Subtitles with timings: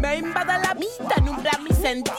[0.00, 2.14] me invade la vista, nubla mi sentía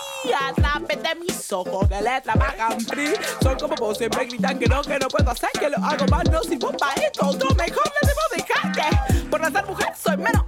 [0.48, 3.14] a través de mis ojos de letra vagan free.
[3.42, 6.30] Son como voces, me gritan que no, que no puedo hacer, que lo hago más,
[6.30, 7.28] no sirvo para esto.
[7.28, 10.44] Otro mejor le debo dejar que por ser mujer soy menos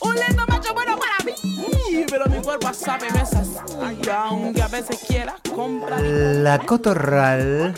[0.00, 3.48] Un lindo macho bueno para mí, pero mi cuerpo sabe mesas.
[4.02, 6.00] Y aunque a veces quiera comprar.
[6.00, 7.74] La cotorral,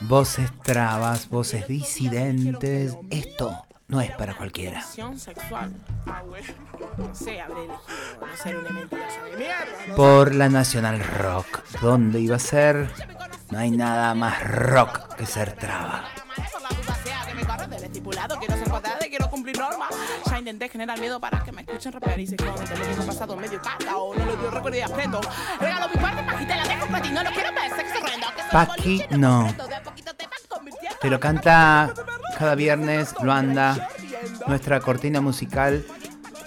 [0.00, 3.64] voces trabas, voces disidentes, esto
[3.94, 4.82] no es para cualquiera.
[9.94, 12.90] Por la Nacional Rock, ¿dónde iba a ser?
[13.50, 16.06] No hay nada más rock que ser traba.
[18.02, 19.90] Quiero ser cuadrada quiero cumplir normas.
[20.28, 23.36] Ya intenté generar miedo para que me escuchen rapear y se lo que he pasado
[23.36, 23.60] medio
[23.96, 25.20] o No lo dio recuerdo y aprendo.
[25.60, 27.10] Regalo mi parte, Paqui, te la dejo para ti.
[27.10, 28.26] No lo quiero ver, sexo horrendo.
[28.50, 29.54] Paqui, no.
[31.00, 31.94] Te lo canta
[32.36, 33.88] cada viernes Luanda,
[34.46, 35.84] nuestra cortina musical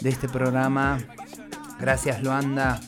[0.01, 0.99] de este programa.
[1.79, 2.79] Gracias, Luanda.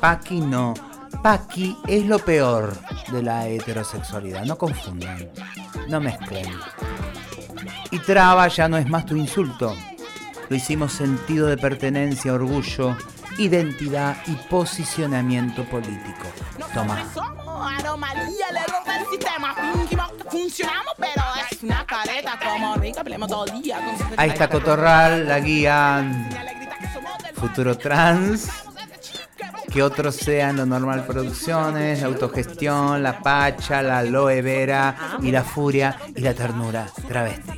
[0.00, 0.74] Paqui no.
[1.22, 2.76] Paqui es lo peor
[3.12, 4.44] de la heterosexualidad.
[4.44, 5.30] No confundan.
[5.88, 6.46] No mezclen.
[7.90, 9.74] Y traba ya no es más tu insulto.
[10.48, 12.96] Lo hicimos sentido de pertenencia, orgullo,
[13.38, 16.26] identidad y posicionamiento político.
[16.72, 17.04] Toma.
[17.78, 19.54] Anomalía, le rompe el sistema.
[19.54, 23.80] Fingimos que funcionamos, pero es una careta como rica, peleamos todo el día.
[24.16, 26.04] Ahí está Cotorral, la guía
[27.34, 28.48] Futuro Trans.
[29.72, 35.42] Que otros sean lo normal producciones, la autogestión, la pacha, la aloe vera y la
[35.42, 37.52] furia y la ternura travesti.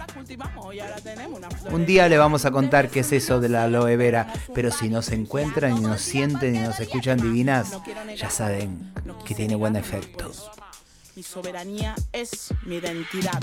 [1.70, 4.88] Un día le vamos a contar qué es eso de la aloe vera, pero si
[4.88, 7.78] nos encuentran y nos sienten y nos escuchan divinas,
[8.16, 8.92] ya saben
[9.24, 10.30] que tiene buen efecto.
[11.16, 13.42] Mi soberanía es mi identidad.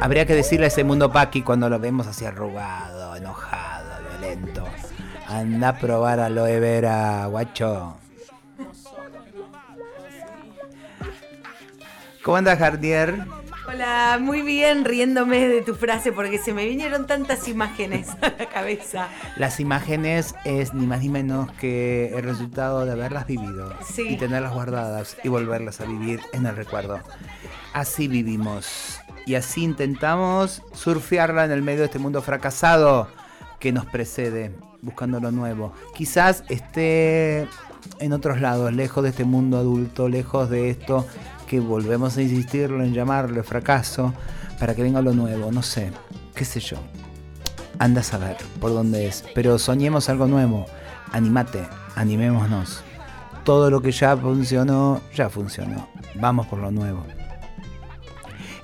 [0.00, 4.64] Habría que decirle a ese mundo paqui cuando lo vemos así arrugado, enojado, violento.
[5.26, 7.96] Anda a probar aloe vera, guacho.
[12.22, 13.26] ¿Cómo andas, Jardier?
[13.64, 18.48] Hola, muy bien, riéndome de tu frase porque se me vinieron tantas imágenes a la
[18.48, 19.08] cabeza.
[19.36, 24.52] Las imágenes es ni más ni menos que el resultado de haberlas vivido y tenerlas
[24.52, 27.00] guardadas y volverlas a vivir en el recuerdo.
[27.72, 33.06] Así vivimos y así intentamos surfearla en el medio de este mundo fracasado
[33.60, 35.72] que nos precede, buscando lo nuevo.
[35.94, 37.46] Quizás esté
[38.00, 41.06] en otros lados, lejos de este mundo adulto, lejos de esto
[41.52, 44.14] que volvemos a insistirlo en llamarle fracaso
[44.58, 45.92] para que venga lo nuevo, no sé,
[46.34, 46.78] qué sé yo.
[47.78, 50.64] Anda a saber por dónde es, pero soñemos algo nuevo,
[51.12, 52.82] animate, animémonos.
[53.44, 55.88] Todo lo que ya funcionó, ya funcionó.
[56.14, 57.04] Vamos por lo nuevo.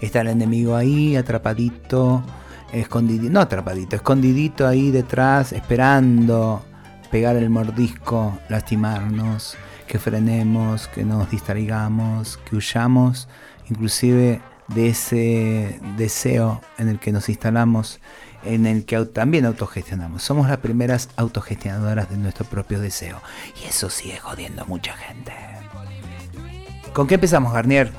[0.01, 2.23] Está el enemigo ahí, atrapadito,
[2.73, 6.65] escondidito, no atrapadito, escondidito ahí detrás, esperando
[7.11, 13.29] pegar el mordisco, lastimarnos que frenemos, que nos distraigamos, que huyamos
[13.71, 18.01] inclusive de ese deseo en el que nos instalamos,
[18.45, 20.23] en el que también autogestionamos.
[20.23, 23.21] Somos las primeras autogestionadoras de nuestro propio deseo.
[23.63, 25.33] Y eso sigue jodiendo a mucha gente.
[26.93, 27.91] ¿Con qué empezamos, Garnier?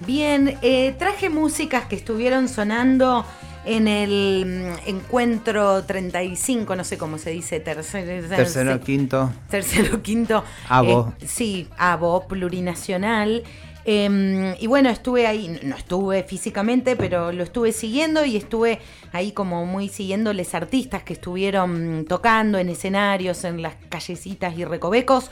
[0.00, 3.24] Bien, eh, traje músicas que estuvieron sonando
[3.68, 9.30] en el mm, encuentro 35, no sé cómo se dice, tercero, tercero quinto.
[9.50, 10.42] Tercero, quinto.
[10.68, 11.12] ABO.
[11.20, 13.42] Eh, sí, ABO, plurinacional.
[13.84, 18.80] Em, y bueno, estuve ahí, no estuve físicamente, pero lo estuve siguiendo y estuve
[19.12, 24.64] ahí como muy siguiendo los artistas que estuvieron tocando en escenarios, en las callecitas y
[24.64, 25.30] recovecos.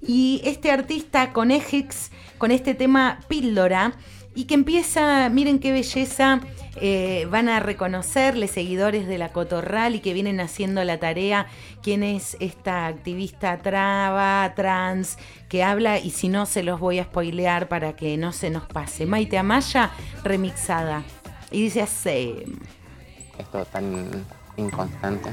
[0.00, 3.94] Y este artista con Ejix, con este tema Píldora,
[4.34, 6.40] y que empieza, miren qué belleza,
[6.76, 11.46] eh, van a reconocerle seguidores de la Cotorral y que vienen haciendo la tarea,
[11.82, 15.18] quién es esta activista traba, trans,
[15.48, 18.66] que habla y si no se los voy a spoilear para que no se nos
[18.66, 19.06] pase.
[19.06, 19.90] Maite Amaya,
[20.24, 21.02] remixada.
[21.50, 22.34] Y dice así.
[23.38, 24.24] Esto tan
[24.64, 25.30] inconstante.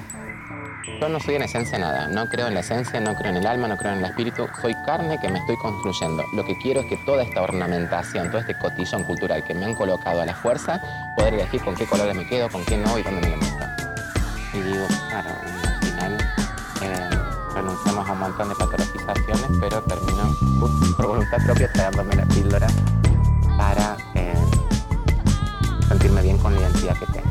[1.00, 3.48] Yo no soy en esencia nada, no creo en la esencia, no creo en el
[3.48, 6.26] alma, no creo en el espíritu, soy carne que me estoy construyendo.
[6.34, 9.76] Lo que quiero es que toda esta ornamentación, todo este cotillón cultural que me han
[9.76, 10.82] colocado a la fuerza,
[11.16, 13.66] poder elegir con qué colores me quedo, con qué no y dónde me lo meto.
[14.54, 16.18] Y digo, claro, al final
[16.82, 17.10] eh,
[17.54, 20.36] renunciamos a un montón de patologizaciones, pero termino
[20.98, 22.68] por voluntad propia tragándome la píldora
[23.58, 24.34] para eh,
[25.88, 27.29] sentirme bien con la identidad que tengo.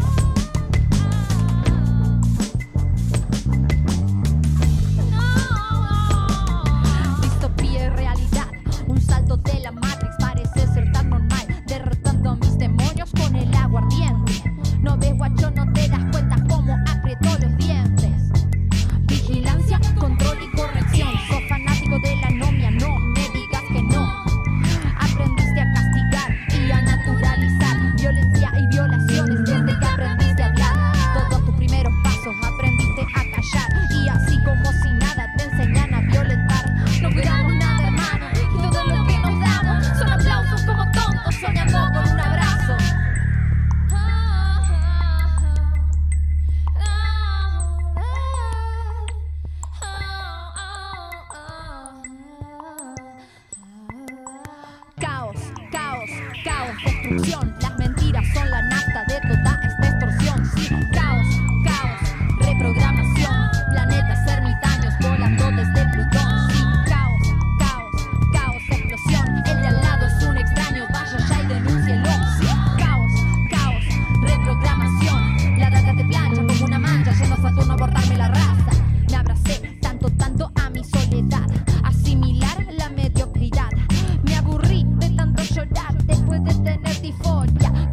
[86.39, 87.71] Llorar después de tener disforia.
[87.71, 87.88] Mientras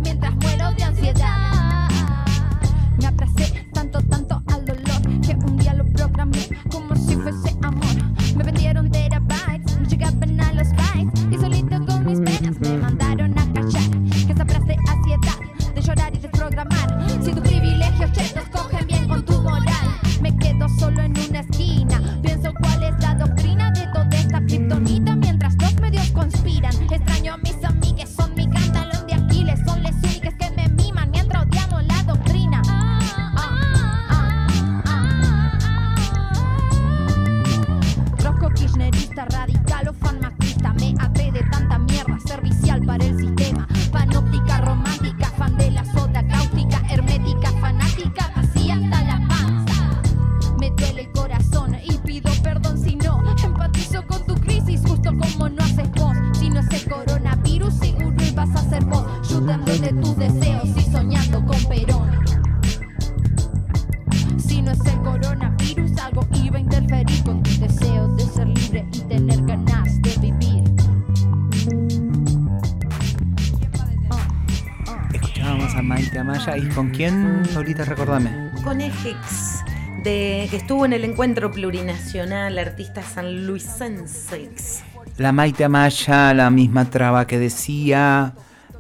[76.96, 78.52] quién, ahorita recordame.
[78.64, 79.64] Con Ejex,
[80.04, 84.84] de, que estuvo en el encuentro plurinacional artista sanluisenses.
[85.18, 88.34] La Maite Amaya, la misma traba que decía,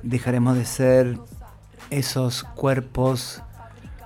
[0.04, 1.18] dejaremos de ser
[1.90, 3.42] esos cuerpos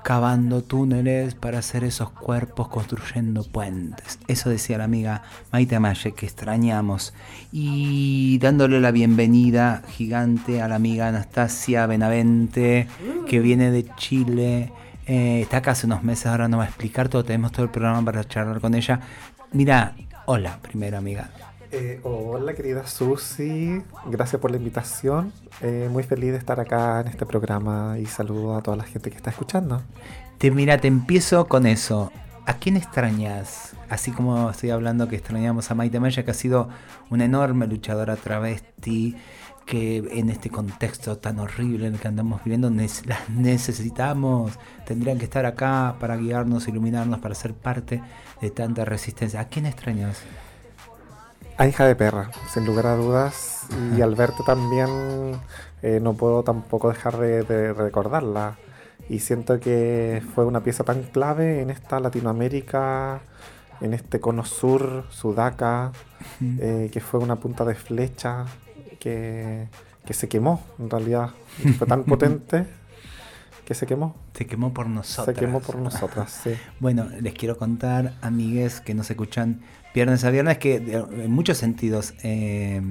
[0.09, 4.17] cavando túneles para hacer esos cuerpos construyendo puentes.
[4.27, 5.21] Eso decía la amiga
[5.51, 7.13] Maite Amaya, que extrañamos.
[7.51, 12.87] Y dándole la bienvenida gigante a la amiga Anastasia Benavente,
[13.27, 14.73] que viene de Chile.
[15.05, 17.23] Eh, está acá hace unos meses, ahora nos va a explicar todo.
[17.23, 18.99] Tenemos todo el programa para charlar con ella.
[19.51, 19.93] Mira,
[20.25, 21.29] hola, primera amiga.
[21.71, 25.31] Eh, hola querida Susi, gracias por la invitación.
[25.61, 29.11] Eh, muy feliz de estar acá en este programa y saludo a toda la gente
[29.11, 29.83] que está escuchando.
[30.39, 32.11] Te mira, te empiezo con eso.
[32.47, 33.73] ¿A quién extrañas?
[33.87, 36.69] Así como estoy hablando que extrañamos a Maite Maya, que ha sido
[37.11, 39.15] una enorme luchadora travesti,
[39.67, 44.57] que en este contexto tan horrible en el que andamos viviendo las necesitamos,
[44.87, 48.01] tendrían que estar acá para guiarnos, iluminarnos, para ser parte
[48.41, 49.41] de tanta resistencia.
[49.41, 50.23] ¿A quién extrañas?
[51.59, 53.67] A hija de perra, sin lugar a dudas.
[53.97, 54.87] Y al verte también
[55.81, 58.55] eh, no puedo tampoco dejar de, de, recordarla.
[59.09, 63.19] Y siento que fue una pieza tan clave en esta Latinoamérica,
[63.81, 65.91] en este cono sur, Sudaca,
[66.61, 68.45] eh, que fue una punta de flecha
[68.97, 69.67] que,
[70.05, 71.31] que se quemó en realidad.
[71.77, 72.67] Fue tan potente
[73.65, 74.15] que se quemó.
[74.33, 75.35] Se quemó por nosotras.
[75.35, 76.51] Se quemó por nosotras, sí.
[76.79, 79.59] Bueno, les quiero contar, amigues que nos escuchan
[79.99, 82.81] viernes a viernes, que en muchos sentidos, eh,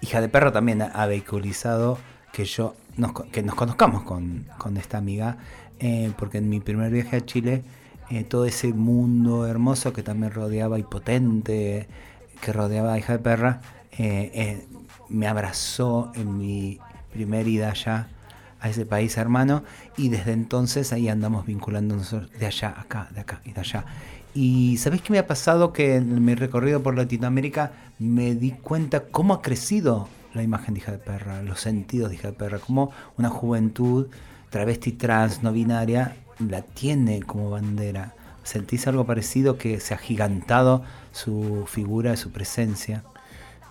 [0.00, 1.98] hija de perro también ha vehiculizado
[2.32, 5.36] que yo nos, que nos conozcamos con, con esta amiga,
[5.78, 7.62] eh, porque en mi primer viaje a Chile,
[8.10, 11.86] eh, todo ese mundo hermoso que también rodeaba y potente,
[12.40, 13.60] que rodeaba a hija de perra,
[15.08, 16.80] me abrazó en mi
[17.12, 18.08] primer ida allá
[18.60, 19.62] a ese país hermano
[19.96, 23.84] y desde entonces ahí andamos vinculándonos de allá, acá, de acá y de allá.
[24.34, 25.72] Y ¿sabés qué me ha pasado?
[25.72, 30.80] Que en mi recorrido por Latinoamérica me di cuenta cómo ha crecido la imagen de
[30.80, 34.06] hija de perra, los sentidos de hija de perra, cómo una juventud
[34.50, 38.14] travesti trans, no binaria, la tiene como bandera.
[38.42, 40.82] ¿Sentís algo parecido que se ha gigantado
[41.12, 43.04] su figura, su presencia?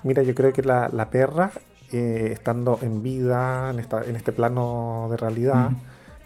[0.04, 1.52] Mira, yo creo que la, la perra,
[1.92, 5.78] eh, estando en vida, en, esta, en este plano de realidad, mm.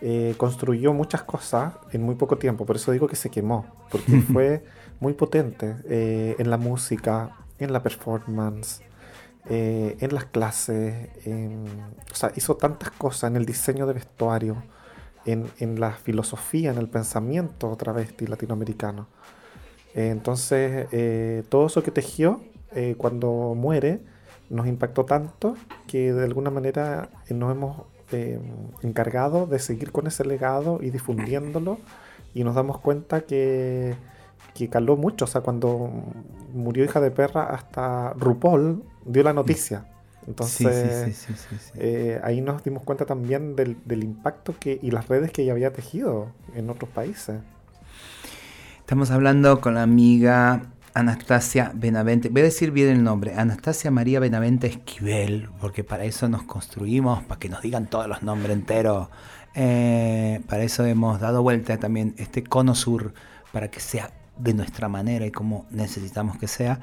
[0.06, 4.20] Eh, construyó muchas cosas en muy poco tiempo, por eso digo que se quemó, porque
[4.34, 4.66] fue
[5.00, 8.82] muy potente eh, en la música, en la performance,
[9.46, 11.08] eh, en las clases,
[12.12, 14.62] o sea, hizo tantas cosas en el diseño de vestuario,
[15.26, 19.08] en, en la filosofía, en el pensamiento travesti latinoamericano.
[19.94, 22.42] entonces, todo eso que tejió
[22.98, 24.02] cuando muere
[24.50, 25.56] nos impactó tanto
[25.88, 28.40] que de alguna manera nos hemos eh,
[28.82, 31.80] encargado de seguir con ese legado y difundiéndolo.
[32.34, 33.96] Y nos damos cuenta que,
[34.54, 35.92] que caló mucho, o sea, cuando
[36.54, 39.86] murió hija de perra hasta RuPaul dio la noticia.
[40.26, 41.28] Entonces,
[41.76, 45.52] eh, ahí nos dimos cuenta también del, del impacto que, y las redes que ella
[45.52, 47.42] había tejido en otros países.
[48.80, 50.62] Estamos hablando con la amiga
[50.94, 56.30] Anastasia Benavente, voy a decir bien el nombre, Anastasia María Benavente Esquivel, porque para eso
[56.30, 59.10] nos construimos, para que nos digan todos los nombres enteros.
[59.56, 63.14] Eh, para eso hemos dado vuelta también este cono sur,
[63.52, 66.80] para que sea de nuestra manera y como necesitamos que sea.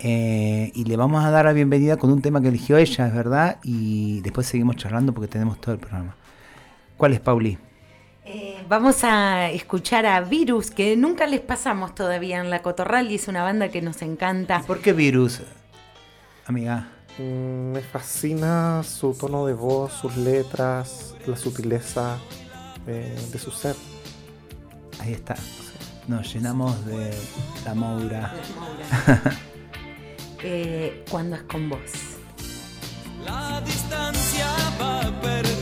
[0.00, 3.14] Eh, y le vamos a dar la bienvenida con un tema que eligió ella, es
[3.14, 6.16] verdad, y después seguimos charlando porque tenemos todo el programa.
[6.96, 7.58] ¿Cuál es, Pauli?
[8.24, 13.16] Eh, vamos a escuchar a Virus, que nunca les pasamos todavía en La Cotorral y
[13.16, 14.62] es una banda que nos encanta.
[14.64, 15.40] ¿Por qué Virus,
[16.46, 16.88] amiga?
[17.18, 22.18] Mm, me fascina su tono de voz, sus letras, la sutileza
[22.86, 23.74] de, su ser.
[25.00, 25.34] Ahí está.
[26.06, 27.10] Nos llenamos de
[27.64, 28.34] la Moura.
[30.44, 31.78] Eh, cuando es con vos.
[33.24, 34.48] La distancia
[34.80, 35.61] va perdiendo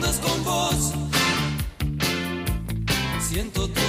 [0.00, 0.92] cuando es con vos.
[3.20, 3.87] Siento tu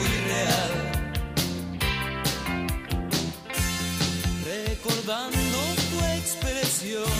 [0.00, 0.72] irreal.
[4.44, 5.58] Recordando
[5.90, 7.12] tu expresión,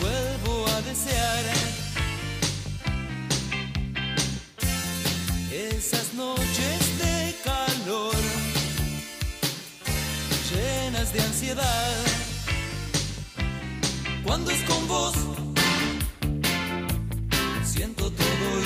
[0.00, 1.44] vuelvo a desear
[5.50, 8.14] esas noches de calor
[10.50, 11.94] llenas de ansiedad.
[14.24, 15.14] Cuando es con vos,
[17.64, 18.65] siento todo.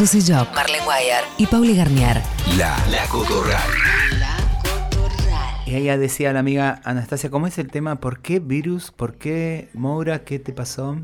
[0.00, 2.22] Susy Job, Marlene Wire y Pauli Garnier.
[2.56, 3.60] La, la Cotorral.
[5.66, 7.96] Y ella decía la amiga Anastasia, ¿cómo es el tema?
[7.96, 8.92] ¿Por qué virus?
[8.92, 10.24] ¿Por qué Moura?
[10.24, 10.96] ¿Qué te pasó?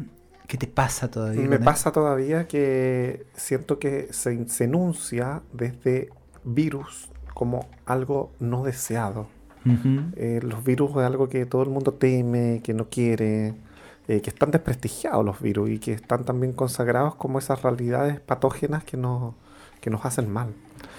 [0.46, 1.46] ¿Qué te pasa todavía?
[1.46, 6.08] Me pasa todavía que siento que se, se enuncia desde
[6.44, 9.28] virus como algo no deseado.
[10.16, 13.56] Eh, los virus es algo que todo el mundo teme, que no quiere,
[14.08, 18.84] eh, que están desprestigiados los virus y que están también consagrados como esas realidades patógenas
[18.84, 19.34] que nos,
[19.80, 20.54] que nos hacen mal.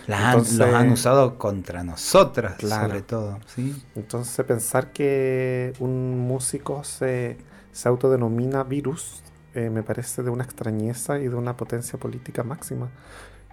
[0.07, 3.39] los han usado contra nosotras, sobre todo.
[3.45, 3.81] ¿sí?
[3.95, 7.37] Entonces pensar que un músico se,
[7.71, 9.23] se autodenomina virus
[9.57, 12.89] eh, me parece de una extrañeza y de una potencia política máxima.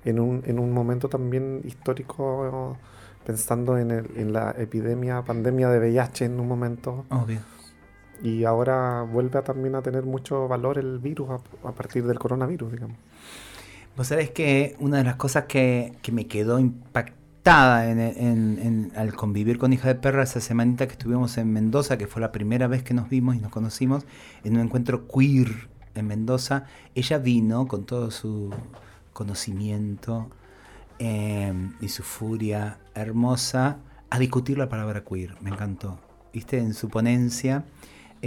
[0.04, 2.76] En un, en un momento también histórico,
[3.24, 7.06] pensando en, el, en la epidemia, pandemia de VIH en un momento.
[7.08, 7.53] Obvio.
[8.22, 12.96] Y ahora vuelve también a tener mucho valor el virus a, partir del coronavirus, digamos.
[13.96, 19.14] Vos sabés que una de las cosas que, que me quedó impactada en, en, al
[19.14, 22.66] convivir con Hija de Perra esa semanita que estuvimos en Mendoza, que fue la primera
[22.66, 24.06] vez que nos vimos y nos conocimos,
[24.42, 28.50] en un encuentro queer en Mendoza, ella vino con todo su
[29.12, 30.30] conocimiento
[30.98, 33.78] em, y su furia hermosa
[34.10, 35.36] a discutir la palabra queer.
[35.40, 35.98] Me encantó.
[36.32, 36.58] ¿Viste?
[36.58, 37.64] En su ponencia,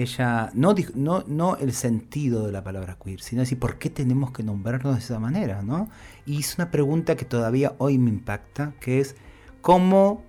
[0.01, 4.31] ella, no, no, no el sentido de la palabra queer, sino decir por qué tenemos
[4.31, 5.89] que nombrarnos de esa manera, ¿no?
[6.25, 9.15] Y es una pregunta que todavía hoy me impacta, que es
[9.61, 10.23] cómo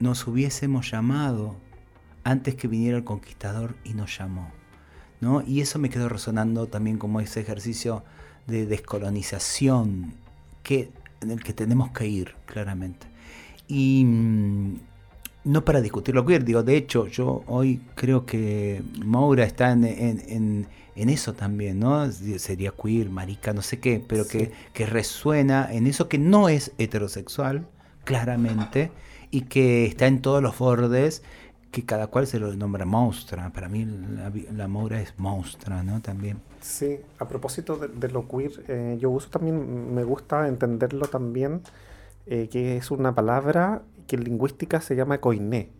[0.00, 1.56] nos hubiésemos llamado
[2.24, 4.50] antes que viniera el conquistador y nos llamó.
[5.46, 8.02] Y eso me quedó resonando también como ese ejercicio
[8.48, 10.14] de descolonización
[10.64, 13.06] que, en el que tenemos que ir, claramente.
[13.68, 14.80] Y mm,
[15.44, 20.66] no para discutir lo queer, digo, de hecho, yo hoy creo que Maura está en,
[20.94, 22.10] eso también, ¿no?
[22.12, 26.72] Sería queer, marica, no sé qué, pero que, que resuena en eso que no es
[26.78, 27.66] heterosexual,
[28.04, 28.92] claramente,
[29.30, 31.22] y que está en todos los bordes
[31.72, 33.50] que cada cual se lo nombra monstrua.
[33.50, 36.00] Para mí la, la Moura es monstrua, ¿no?
[36.02, 36.38] También.
[36.60, 41.62] Sí, a propósito de, lo queer, eh, yo uso también, me gusta entenderlo también,
[42.26, 45.70] eh, que es una palabra que en lingüística se llama coiné,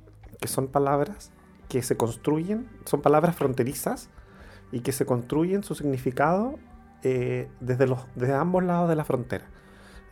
[0.40, 1.32] que son palabras
[1.68, 4.10] que se construyen, son palabras fronterizas
[4.72, 6.58] y que se construyen su significado
[7.02, 9.46] eh, desde, los, desde ambos lados de la frontera.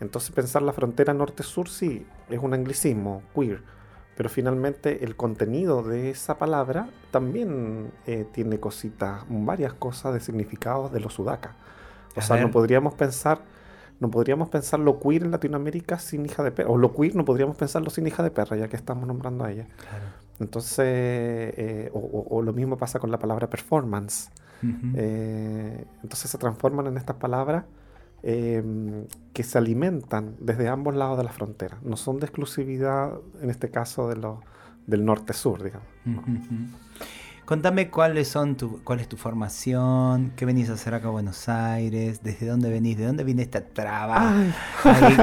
[0.01, 3.63] Entonces pensar la frontera norte-sur sí, es un anglicismo, queer
[4.21, 10.93] pero finalmente el contenido de esa palabra también eh, tiene cositas, varias cosas de significados
[10.93, 11.57] de los sudaca.
[12.15, 13.41] O sea, no podríamos pensar,
[14.01, 17.25] no podríamos pensar lo queer en Latinoamérica sin hija de perra, o lo queer no
[17.25, 19.67] podríamos pensarlo sin hija de perra, ya que estamos nombrando a ella.
[20.41, 24.31] Entonces, eh, o, lo mismo pasa con la palabra performance.
[24.95, 27.65] Eh, entonces se transforman en estas palabras
[28.23, 31.79] Em, que se alimentan desde ambos lados de la frontera.
[31.83, 34.43] No son de exclusividad, en este caso, de lo,
[34.87, 35.87] del norte-sur, digamos.
[37.51, 41.49] Contame cuáles son tu, cuál es tu formación, qué venís a hacer acá a Buenos
[41.49, 44.33] Aires, desde dónde venís, de dónde viene esta traba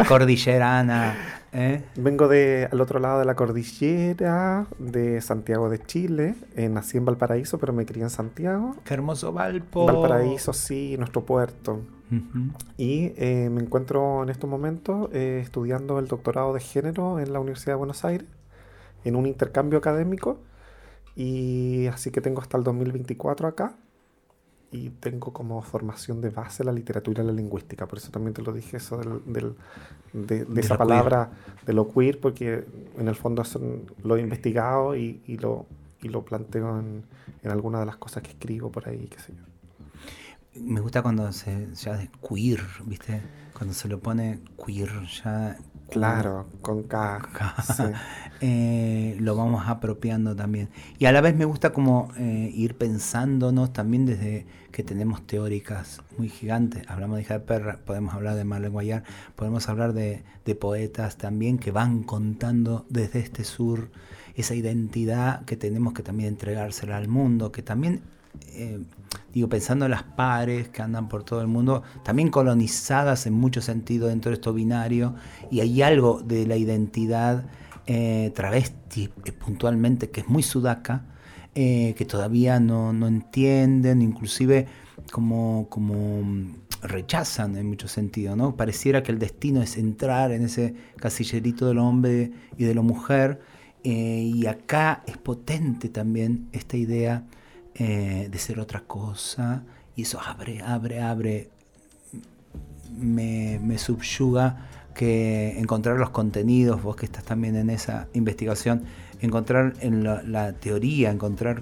[0.10, 1.16] cordillerana.
[1.54, 1.86] ¿eh?
[1.96, 6.36] Vengo de al otro lado de la cordillera, de Santiago de Chile.
[6.58, 8.76] Eh, nací en Valparaíso, pero me crié en Santiago.
[8.84, 9.86] Qué hermoso Valpo.
[9.86, 11.80] Valparaíso, sí, nuestro puerto.
[12.76, 17.40] Y eh, me encuentro en estos momentos eh, estudiando el doctorado de género en la
[17.40, 18.28] Universidad de Buenos Aires,
[19.06, 20.42] en un intercambio académico.
[21.18, 23.76] Y así que tengo hasta el 2024 acá.
[24.72, 27.88] Y tengo como formación de base la literatura y la lingüística.
[27.88, 29.56] Por eso también te lo dije, eso del,
[30.14, 31.32] de, esa palabra,
[31.66, 32.66] de lo queer, porque
[32.98, 33.44] en el fondo
[34.04, 35.66] lo he investigado y, lo,
[36.02, 37.04] y lo planteo en,
[37.42, 39.44] en algunas de las cosas que escribo por ahí, qué sé yo
[40.62, 43.22] me gusta cuando se ya de queer, ¿viste?
[43.54, 44.90] Cuando se lo pone queer
[45.24, 45.58] ya.
[45.90, 47.30] Claro, con K.
[48.40, 50.70] Eh, lo vamos apropiando también.
[51.00, 56.04] Y a la vez me gusta como eh, ir pensándonos también desde que tenemos teóricas
[56.20, 56.88] muy gigantes.
[56.88, 59.04] Hablamos de hija de perra, podemos hablar de Marlene Guayar,
[59.36, 63.90] podemos hablar de, de poetas también que van contando desde este sur
[64.36, 68.02] esa identidad que tenemos que también entregársela al mundo, que también
[68.50, 68.80] eh,
[69.34, 73.62] digo, pensando en las pares que andan por todo el mundo, también colonizadas en mucho
[73.62, 75.16] sentido dentro de esto binario,
[75.52, 77.46] y hay algo de la identidad
[77.86, 81.06] eh, travesti eh, puntualmente que es muy sudaca,
[81.54, 84.68] que todavía no, entienden, inclusive
[85.12, 86.22] como, como
[86.84, 88.56] rechazan en mucho sentido, ¿no?
[88.56, 93.42] Pareciera que el destino es entrar en ese casillerito del hombre y de la mujer,
[93.84, 97.24] y acá es potente también esta idea
[97.80, 99.64] eh, de ser otra cosa,
[99.96, 101.50] y eso abre, abre, abre,
[102.98, 108.84] me, me subyuga que encontrar los contenidos, vos que estás también en esa investigación,
[109.22, 111.62] encontrar en la, teoría, encontrar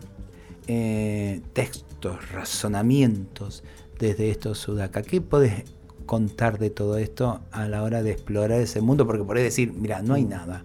[0.68, 3.64] eh, textos, razonamientos
[4.00, 5.02] desde esto, Sudaka?
[5.02, 5.64] ¿Qué podés
[6.06, 9.06] contar de todo esto a la hora de explorar ese mundo?
[9.06, 10.64] Porque por ahí decir, mira, no hay nada.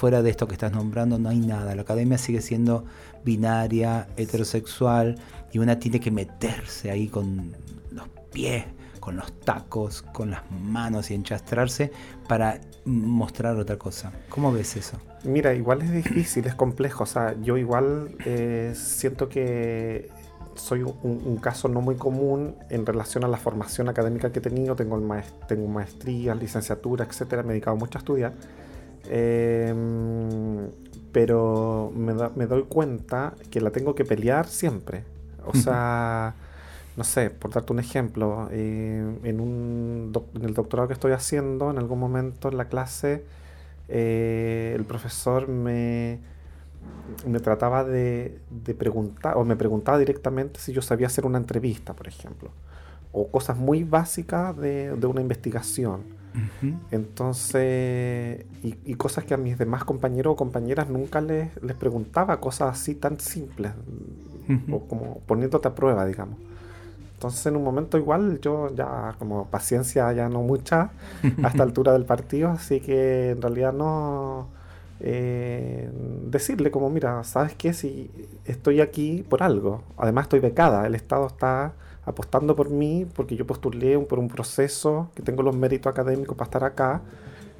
[0.00, 1.74] Fuera de esto que estás nombrando, no hay nada.
[1.74, 2.86] La academia sigue siendo
[3.22, 5.16] binaria, heterosexual,
[5.52, 7.54] y una tiene que meterse ahí con
[7.90, 8.64] los pies,
[8.98, 11.92] con los tacos, con las manos y enchastrarse
[12.26, 14.10] para mostrar otra cosa.
[14.30, 14.96] ¿Cómo ves eso?
[15.24, 17.02] Mira, igual es difícil, es complejo.
[17.02, 20.08] O sea, yo igual eh, siento que
[20.54, 24.74] soy un, caso no muy común en relación a la formación académica que he tenido.
[24.76, 24.98] Tengo,
[25.46, 27.42] tengo maestría, licenciatura, etcétera.
[27.42, 28.32] Me he dedicado mucho a estudiar.
[29.08, 30.68] Em,
[31.12, 35.04] pero me, doy cuenta que la tengo que pelear siempre.
[35.44, 36.34] O sea,
[36.96, 41.70] no sé, por darte un ejemplo, eh, en, un en el doctorado que estoy haciendo,
[41.70, 43.24] en algún momento en la clase,
[43.88, 46.20] eh, el profesor me,
[47.26, 48.38] me trataba de,
[48.78, 52.50] preguntar, o me preguntaba directamente si yo sabía hacer una entrevista, por ejemplo,
[53.12, 56.19] o cosas muy básicas de, una investigación.
[56.90, 62.78] Entonces, y, cosas que a mis demás compañeros o compañeras nunca les, les preguntaba, cosas
[62.78, 63.72] así tan simples,
[64.70, 66.36] o como poniéndote a prueba, digamos.
[67.20, 70.90] Entonces en un momento igual yo ya como paciencia ya no mucha
[71.42, 74.48] a esta altura del partido, así que en realidad no
[75.00, 75.90] eh,
[76.24, 77.74] decirle como mira, ¿sabes qué?
[77.74, 78.10] Si
[78.46, 81.74] estoy aquí por algo, además estoy becada, el Estado está
[82.10, 86.46] apostando por mí porque yo postulé por un proceso que tengo los méritos académicos para
[86.46, 87.02] estar acá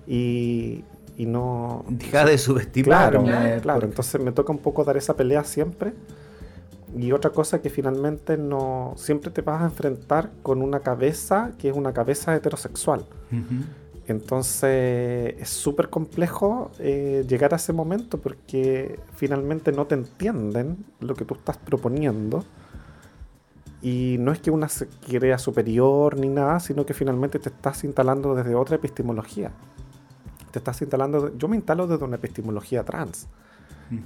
[0.06, 0.84] y,
[1.16, 1.84] y no...
[1.88, 3.24] Deja de subestimarme.
[3.24, 5.94] Claro, claro, entonces me toca un poco dar esa pelea siempre
[6.96, 11.68] y otra cosa que finalmente no siempre te vas a enfrentar con una cabeza que
[11.68, 13.04] es una cabeza heterosexual.
[14.06, 21.14] Entonces es súper complejo eh, llegar a ese momento porque finalmente no te entienden lo
[21.14, 22.44] que tú estás proponiendo.
[23.82, 27.82] Y no es que una se crea superior ni nada, sino que finalmente te estás
[27.84, 29.52] instalando desde otra epistemología.
[30.50, 33.26] Te estás instalando, yo me instalo desde una epistemología trans.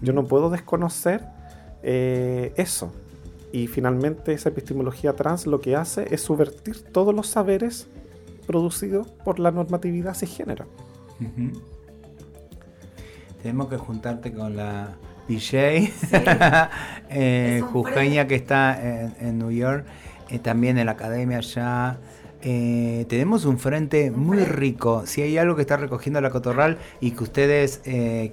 [0.00, 1.26] Yo no puedo desconocer
[1.82, 2.92] eh, eso.
[3.52, 7.88] Y finalmente esa epistemología trans lo que hace es subvertir todos los saberes
[8.46, 10.66] producidos por la normatividad cisgénero.
[13.42, 14.96] Tenemos que juntarte con la
[15.28, 15.92] DJ
[17.10, 18.78] eh, Jujeña que está
[19.20, 19.84] en, New York,
[20.30, 21.98] eh, también en la academia allá.
[22.40, 25.06] tenemos un frente muy rico.
[25.06, 27.80] Si hay algo que está recogiendo la Cotorral y que ustedes,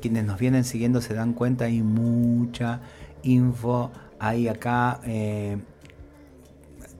[0.02, 2.82] quienes nos vienen siguiendo, se dan cuenta, hay mucha
[3.24, 5.58] info, hay acá, eh,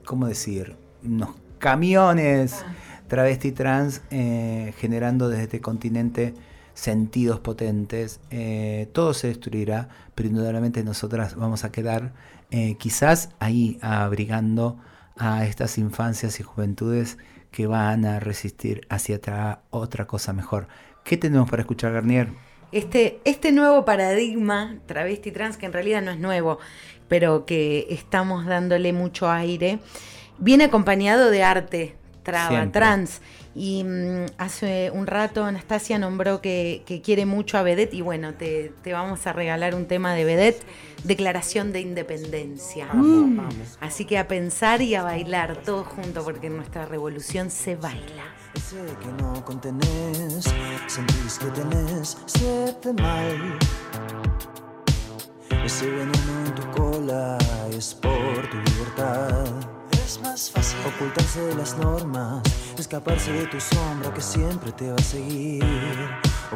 [0.04, 0.74] ¿cómo decir?
[1.04, 2.74] Unos camiones ah.
[3.06, 6.34] travesti trans eh, generando desde este continente
[6.74, 8.20] sentidos potentes.
[8.30, 12.12] Eh, todo se destruirá, pero indudablemente nosotras vamos a quedar
[12.78, 14.76] quizás ahí abrigando
[15.16, 17.16] a estas infancias y juventudes
[17.50, 20.68] que van a resistir hacia otra cosa mejor.
[21.02, 22.28] ¿Qué tenemos para escuchar, Garnier?
[22.72, 26.58] este, este nuevo paradigma travesti trans, que en realidad no es nuevo,
[27.06, 29.78] pero que estamos dándole mucho aire,
[30.38, 33.20] viene acompañado de arte traba, trans.
[33.54, 38.72] Y mm, hace un rato Anastasia nombró que, quiere mucho a Vedette y bueno, te,
[38.90, 40.62] vamos a regalar un tema de Vedette,
[41.04, 42.88] Declaración de Independencia.
[43.80, 48.24] Así que a pensar y a bailar todos juntos porque nuestra revolución se baila.
[48.54, 50.44] Ese que no contenés,
[50.86, 53.58] sentís que tenés siete mal.
[55.64, 57.38] Ese veneno en tu cola
[57.70, 59.81] es por tu libertad.
[60.04, 62.42] Es más fácil ocultarse de las normas,
[62.78, 65.64] escaparse de tu sombra que siempre te va a seguir.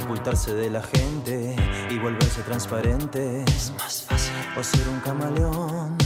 [0.02, 1.56] Ocultarse de la gente
[1.90, 3.44] y volverse transparente.
[3.44, 4.34] Es más fácil.
[4.58, 5.96] O ser un camaleón,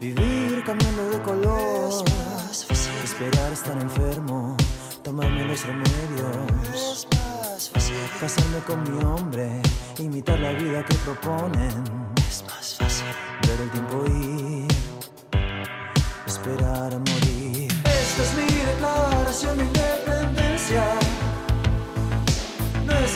[0.00, 1.88] vivir cambiando de color.
[1.88, 2.92] Es más fácil.
[3.04, 4.56] Esperar estar enfermo
[5.02, 6.68] tomarme los remedios.
[6.72, 7.96] Es más fácil.
[8.20, 9.62] Casarme con mi hombre,
[9.98, 11.84] imitar la vida que proponen.
[12.28, 13.06] Es más fácil.
[13.46, 14.39] Ver el tiempo ir,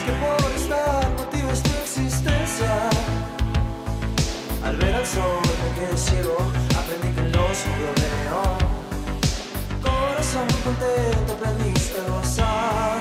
[0.05, 2.89] que por estar motives tu existencia.
[4.63, 5.41] Al ver al sol
[5.75, 6.37] quedé ciego,
[6.79, 8.75] aprendí que no soy veo
[9.81, 12.99] corazón contento aprendiste a gozar.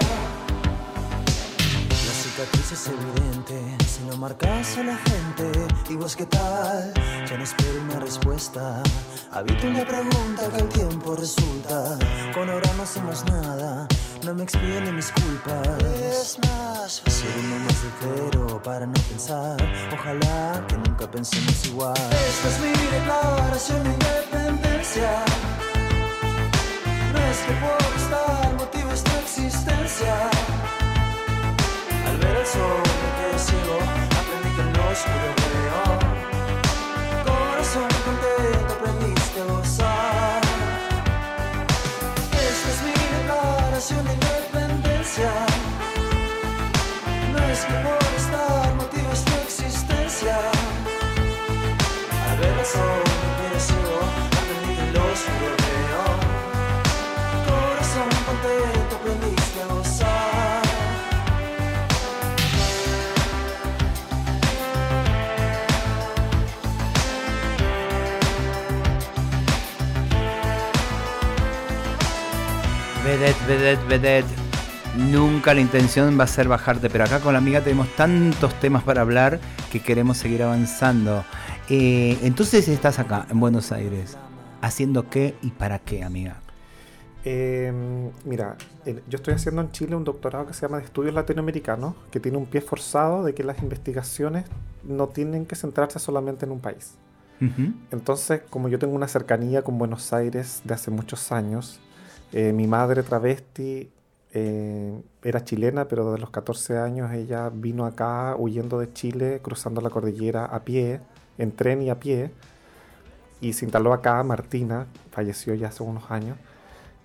[1.90, 5.47] La cicatriz es evidente si no marcas a la gente.
[5.90, 6.93] ¿Y vos qué tal?
[7.29, 8.83] Ya no espero una respuesta.
[9.31, 11.99] Habito una pregunta que el tiempo resulta.
[12.35, 13.87] Con ahora no hacemos nada.
[14.25, 15.83] No me expiden mis culpas.
[15.83, 17.31] Es más fácil.
[17.44, 19.57] uno más de cero para no pensar.
[19.92, 21.94] Ojalá que nunca pensemos igual.
[21.94, 25.25] Esta es mi declaración de independencia.
[27.47, 30.14] que por estar motivo es tu existencia.
[32.07, 33.79] Al ver el sol me quedé ciego,
[34.20, 35.85] aprendí que en lo oscuro veo.
[37.25, 40.40] Corazón contento aprendiste a gozar.
[42.49, 45.54] Esta es mi declaración de independencia.
[47.55, 50.37] No es que por estar motivo es tu existencia.
[52.29, 52.55] Al ver.
[57.47, 58.99] Corazón contento
[73.87, 74.43] a.
[74.96, 78.85] Nunca la intención va a ser bajarte, pero acá con la amiga tenemos tantos temas
[78.85, 79.40] para hablar
[79.72, 81.24] que queremos seguir avanzando.
[81.68, 84.16] Eh, entonces estás acá, en Buenos Aires,
[84.61, 86.37] haciendo qué y para qué, amiga.
[87.24, 87.72] Eh,
[88.24, 92.20] mira, yo estoy haciendo en Chile un doctorado que se llama de Estudios Latinoamericanos, que
[92.20, 94.44] tiene un pie forzado de que las investigaciones
[94.85, 96.94] no tienen que centrarse solamente en un país.
[97.90, 101.78] Entonces, como yo tengo una cercanía con Buenos Aires de hace muchos años,
[102.33, 103.90] eh, mi madre travesti
[104.37, 109.81] eh, era chilena, pero desde los 14 años ella vino acá huyendo de Chile, cruzando
[109.81, 111.01] la cordillera a pie,
[111.38, 112.33] en tren y a pie,
[113.40, 116.37] y se instaló acá Martina, falleció ya hace unos años.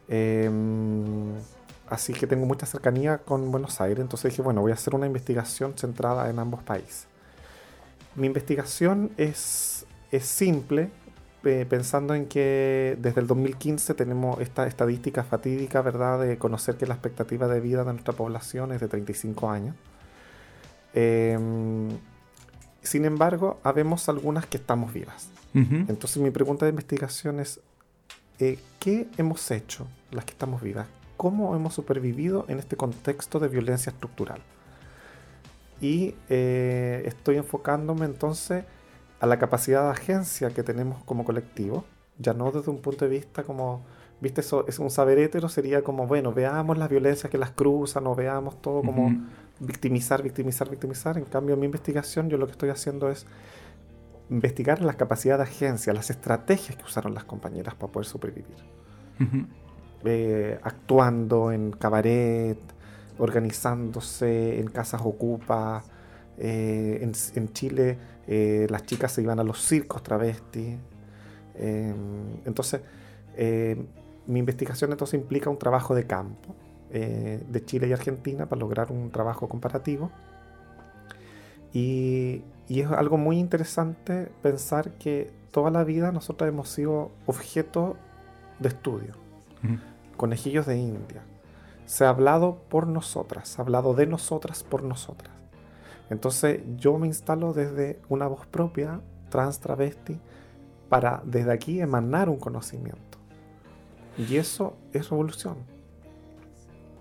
[0.07, 1.35] Em,
[1.87, 5.05] así que tengo mucha cercanía con Buenos Aires, entonces dije, bueno, voy a hacer una
[5.05, 7.07] investigación centrada en ambos países.
[8.15, 10.89] Mi investigación es, es simple,
[11.45, 16.85] eh, pensando en que desde el 2015 tenemos esta estadística fatídica, ¿verdad?, de conocer que
[16.85, 19.75] la expectativa de vida de nuestra población es de 35 años.
[20.93, 21.89] Em,
[22.81, 25.29] sin embargo, habemos algunas que estamos vivas.
[25.53, 27.59] Entonces mi pregunta de investigación es,
[28.39, 30.87] eh, ¿qué hemos hecho las que estamos vivas?
[31.17, 34.41] ¿Cómo hemos supervivido en este contexto de violencia estructural?
[35.81, 38.65] Y eh, estoy enfocándome entonces
[39.19, 41.83] a la capacidad de agencia que tenemos como colectivo,
[42.17, 43.83] ya no desde un punto de vista como,
[44.21, 48.07] viste, eso es un saber hétero, sería como, bueno, veamos las violencias que las cruzan
[48.07, 49.13] o veamos todo como
[49.59, 51.17] victimizar, victimizar, victimizar.
[51.17, 53.25] En cambio, en mi investigación yo lo que estoy haciendo es
[54.29, 58.57] investigar las capacidades de agencia, las estrategias que usaron las compañeras para poder sobrevivir.
[60.05, 62.59] Eh, actuando en cabaret,
[63.17, 65.83] organizándose en casas ocupa.
[66.39, 67.97] eh, en, en Chile
[68.31, 70.77] eh, las chicas se iban a los circos travesti.
[71.55, 71.93] Eh,
[72.45, 72.81] entonces,
[73.35, 73.83] eh,
[74.27, 76.55] mi investigación entonces implica un trabajo de campo
[76.91, 80.09] de Chile y Argentina para lograr un trabajo comparativo.
[81.71, 87.95] Y, y es algo muy interesante pensar que toda la vida nosotros hemos sido objeto
[88.57, 89.13] de estudio,
[90.17, 91.21] conejillos de India.
[91.85, 95.31] Se ha hablado por nosotras, se ha hablado de nosotras por nosotras.
[96.09, 100.17] Entonces yo me instalo desde una voz propia, trans travesti,
[100.89, 103.19] para desde aquí emanar un conocimiento.
[104.17, 105.57] Y eso es revolución.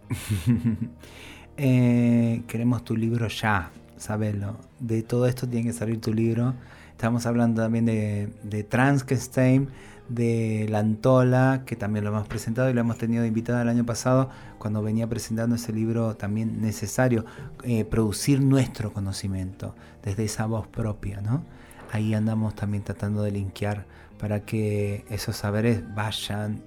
[1.60, 4.54] Eh, queremos tu libro ya, sabelo.
[4.78, 6.54] De todo esto tiene que salir tu libro.
[6.92, 9.68] Estamos hablando también de, de Transkenstein,
[10.08, 13.84] de La Antola, que también lo hemos presentado y lo hemos tenido invitada el año
[13.84, 17.24] pasado cuando venía presentando ese libro también necesario,
[17.62, 21.44] eh, producir nuestro conocimiento desde esa voz propia, ¿no?
[21.92, 23.86] Ahí andamos también tratando de linkear
[24.18, 26.62] para que esos saberes vayan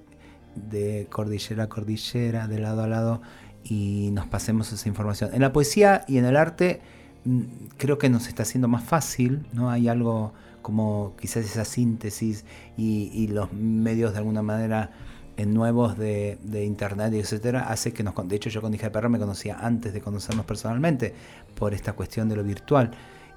[0.55, 3.21] de cordillera a cordillera, de lado a lado,
[3.63, 5.31] y nos pasemos esa información.
[5.33, 6.81] En la poesía y en el arte
[7.25, 7.41] mm,
[7.77, 9.69] creo que nos está haciendo más fácil, ¿no?
[9.69, 12.45] Hay algo como quizás esa síntesis
[12.77, 14.91] y, y los medios de alguna manera
[15.37, 18.91] eh, nuevos de, de internet etcétera hace que nos de hecho yo con hija de
[18.91, 21.13] perro me conocía antes de conocernos personalmente
[21.55, 22.91] por esta cuestión de lo virtual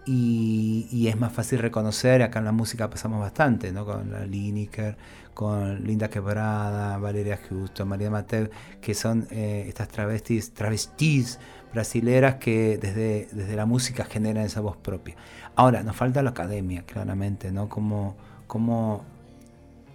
[0.07, 3.87] y, y es más fácil reconocer, acá en la música pasamos bastante, ¿no?
[3.87, 4.97] Con la Lineker,
[5.33, 11.39] con Linda Quebrada, Valeria Justo, María Mateo, que son eh, estas travestis, travestis
[11.75, 15.17] brasileras que desde, desde la música generan esa voz propia.
[15.57, 17.69] Ahora, nos falta la academia, claramente, ¿no?
[17.69, 19.05] Cómo, cómo,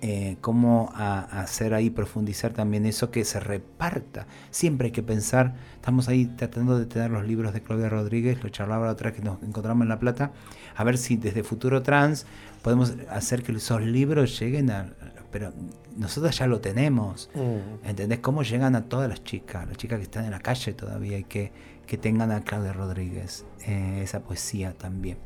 [0.02, 0.38] eh,
[1.32, 4.28] hacer ahí, profundizar también eso, que se reparta.
[4.52, 8.50] Siempre hay que pensar, estamos ahí tratando de tener los libros de Claudia Rodríguez, lo
[8.50, 10.32] charlaba la otra que nos encontramos en La Plata,
[10.76, 12.26] a ver si desde Futuro Trans
[12.62, 14.94] podemos hacer que esos libros lleguen a...
[15.32, 15.54] Pero
[15.96, 17.30] nosotros ya lo tenemos.
[17.84, 18.20] ¿Entendés?
[18.20, 19.68] ¿Cómo llegan a todas las chicas?
[19.68, 21.52] Las chicas que están en la calle todavía y que,
[21.86, 25.18] que tengan a Claudia Rodríguez, eh, esa poesía también.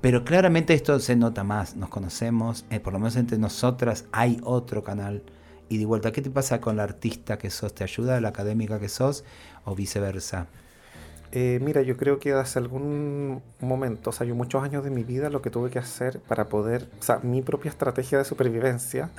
[0.00, 4.38] Pero claramente esto se nota más, nos conocemos, eh, por lo menos entre nosotras hay
[4.42, 5.22] otro canal
[5.70, 6.12] y de vuelta.
[6.12, 7.74] ¿Qué te pasa con la artista que sos?
[7.74, 9.24] ¿Te ayuda la académica que sos
[9.64, 10.48] o viceversa?
[11.36, 15.02] Eh, mira, yo creo que hace algún momento, o sea, yo muchos años de mi
[15.02, 19.10] vida lo que tuve que hacer para poder, o sea, mi propia estrategia de supervivencia,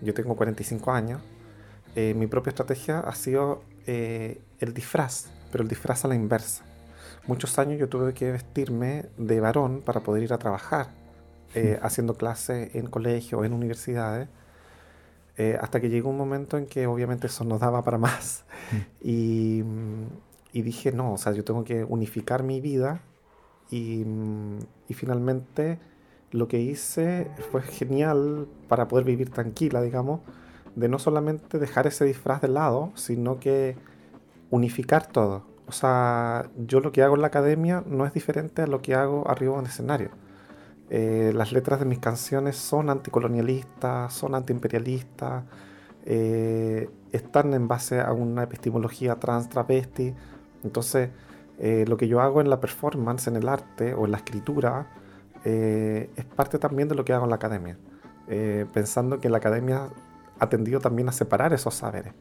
[0.00, 1.20] yo tengo 45 años,
[1.96, 6.64] eh, mi propia estrategia ha sido eh, el disfraz, pero el disfraz a la inversa.
[7.26, 10.88] Muchos años yo tuve que vestirme de varón para poder ir a trabajar,
[11.82, 14.28] haciendo clases en colegios, en universidades,
[15.60, 18.44] hasta que llegó un momento en que obviamente eso no daba para más.
[19.02, 19.62] Y
[20.52, 23.02] y dije, no, o sea, yo tengo que unificar mi vida
[23.70, 24.04] y,
[24.88, 25.78] y, finalmente
[26.32, 30.20] lo que hice fue genial para poder vivir tranquila, digamos,
[30.74, 33.76] de no solamente dejar ese disfraz de lado, sino que
[34.50, 35.44] unificar todo.
[35.66, 38.94] O sea, yo lo que hago en la academia no es diferente a lo que
[38.94, 40.10] hago arriba en el escenario.
[40.90, 45.44] Eh, las letras de mis canciones son anticolonialistas, son antiimperialistas,
[46.04, 50.14] eh, están en base a una epistemología trans travesti,
[50.62, 51.10] entonces,
[51.58, 54.86] eh, lo que yo hago en la performance, en el arte o en la escritura,
[55.44, 57.76] eh, es parte también de lo que hago en la academia.
[58.28, 59.88] Eh, pensando que la academia
[60.38, 62.14] ha tendido también a separar esos saberes,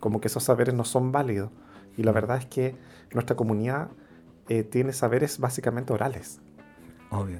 [0.00, 1.50] como que esos saberes no son válidos.
[1.96, 2.76] Y la verdad es que
[3.12, 3.88] nuestra comunidad
[4.70, 6.40] tiene saberes básicamente orales.
[7.10, 7.38] Obvio.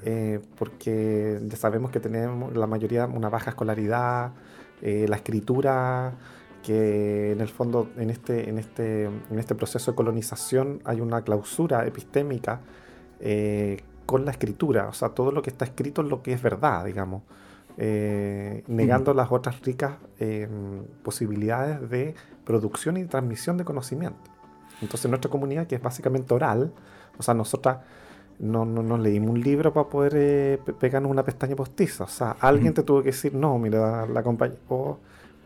[0.58, 4.32] porque ya sabemos que tenemos la mayoría una baja escolaridad,
[4.80, 6.14] la escritura
[6.66, 11.22] que en el fondo en este, en este, en este proceso de colonización hay una
[11.22, 12.60] clausura epistémica
[13.20, 16.42] eh, con la escritura, o sea, todo lo que está escrito es lo que es
[16.42, 17.22] verdad, digamos,
[17.76, 20.48] eh, negando las otras ricas eh,
[21.04, 24.18] posibilidades de producción y transmisión de conocimiento.
[24.82, 26.72] Entonces nuestra comunidad, que es básicamente oral,
[27.16, 27.78] o sea, nosotras
[28.40, 32.74] no, no, no leímos un libro para poder pegarnos una pestaña postiza, o sea, alguien
[32.74, 34.58] te tuvo que decir, no, mira, la, compañía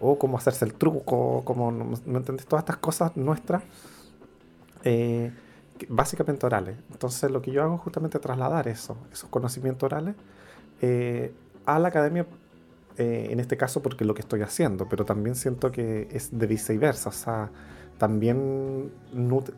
[0.00, 2.46] o cómo hacerse el truco, cómo, ¿no entendés?
[2.46, 3.62] Todas estas cosas nuestras,
[4.82, 5.30] eh,
[5.88, 6.76] básicamente orales.
[6.90, 10.14] Entonces lo que yo hago es justamente trasladar eso, esos conocimientos orales
[10.80, 11.32] eh,
[11.66, 12.26] a la academia,
[12.96, 16.36] eh, en este caso porque es lo que estoy haciendo, pero también siento que es
[16.36, 17.50] de viceversa, o sea,
[17.98, 18.90] también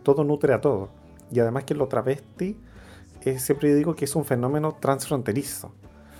[0.02, 0.90] todo nutre a todo.
[1.30, 2.56] Y además que lo travesti,
[3.38, 5.72] siempre digo que es un fenómeno transfronterizo.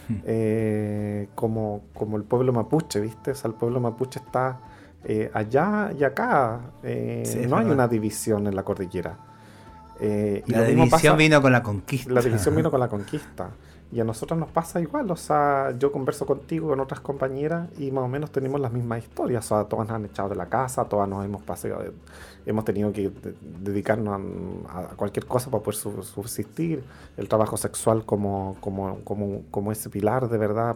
[0.24, 3.32] Eh, como, como el pueblo mapuche, ¿viste?
[3.32, 4.60] O sea, el pueblo mapuche está
[5.04, 6.60] eh, allá y acá.
[6.82, 9.16] Eh, no hay una división en la cordillera.
[10.00, 12.12] la división vino con la conquista.
[12.12, 13.50] La división vino con la conquista.
[13.92, 17.90] Y a nosotros nos pasa igual, o sea, yo converso contigo, con otras compañeras y
[17.90, 20.46] más o menos tenemos las mismas historias, o sea, todas nos han echado de la
[20.46, 21.84] casa, todas nos hemos pasado,
[22.46, 23.12] hemos tenido que
[23.60, 24.18] dedicarnos
[24.70, 26.82] a, cualquier cosa para poder subsistir,
[27.18, 30.74] el trabajo sexual como, como, como, como ese pilar de verdad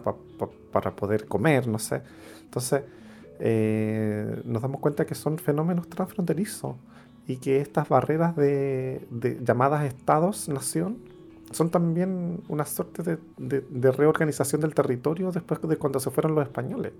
[0.71, 2.03] para poder comer, no sé.
[2.43, 2.83] Entonces,
[3.39, 6.75] eh, nos damos cuenta que son fenómenos transfronterizos
[7.25, 11.16] y que estas barreras de, de llamadas estados-nación
[11.51, 16.93] son también una suerte de, reorganización del territorio después de cuando se fueron los españoles.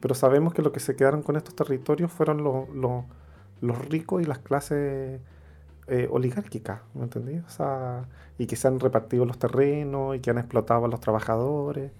[0.00, 4.38] Pero sabemos que lo que se quedaron con estos territorios fueron los ricos y las
[4.38, 5.20] clases
[5.92, 7.38] eh, oligárquicas, ¿me entendí?
[7.38, 8.04] O sea,
[8.38, 11.90] y que se han repartido los terrenos y que han explotado a los trabajadores.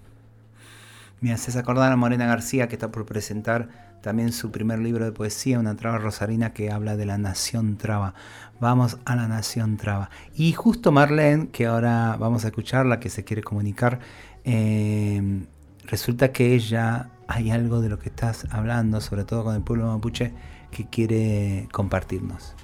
[1.19, 5.11] Me haces acordar a Morena García que está por presentar también su primer libro de
[5.11, 8.13] poesía, una traba rosarina que habla de la nación traba.
[8.59, 10.09] Vamos a la nación traba.
[10.35, 13.99] Y justo Marlene, que ahora vamos a escucharla, que se quiere comunicar,
[14.43, 15.45] eh,
[15.85, 19.87] resulta que ella hay algo de lo que estás hablando, sobre todo con el pueblo
[19.87, 20.33] mapuche,
[20.71, 22.55] que quiere compartirnos.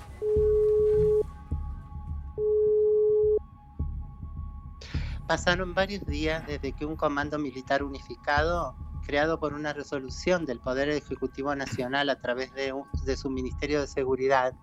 [5.27, 8.75] Pasaron varios días desde que un comando militar unificado,
[9.07, 12.73] creado por una resolución del Poder Ejecutivo Nacional a través de,
[13.15, 14.53] su Ministerio de Seguridad,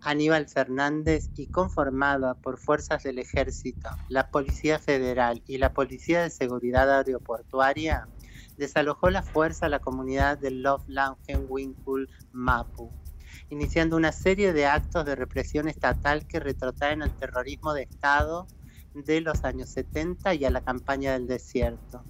[0.00, 6.30] Aníbal Fernández, y conformada por fuerzas del Ejército, la Policía Federal y la Policía de
[6.30, 8.08] Seguridad Aeroportuaria,
[8.56, 10.86] desalojó la fuerza a la comunidad de Love
[11.46, 12.90] Winkle Mapu,
[13.50, 18.46] iniciando una serie de actos de represión estatal que retrotraen al terrorismo de Estado
[18.94, 22.02] de los años 70 y a la campaña del desierto.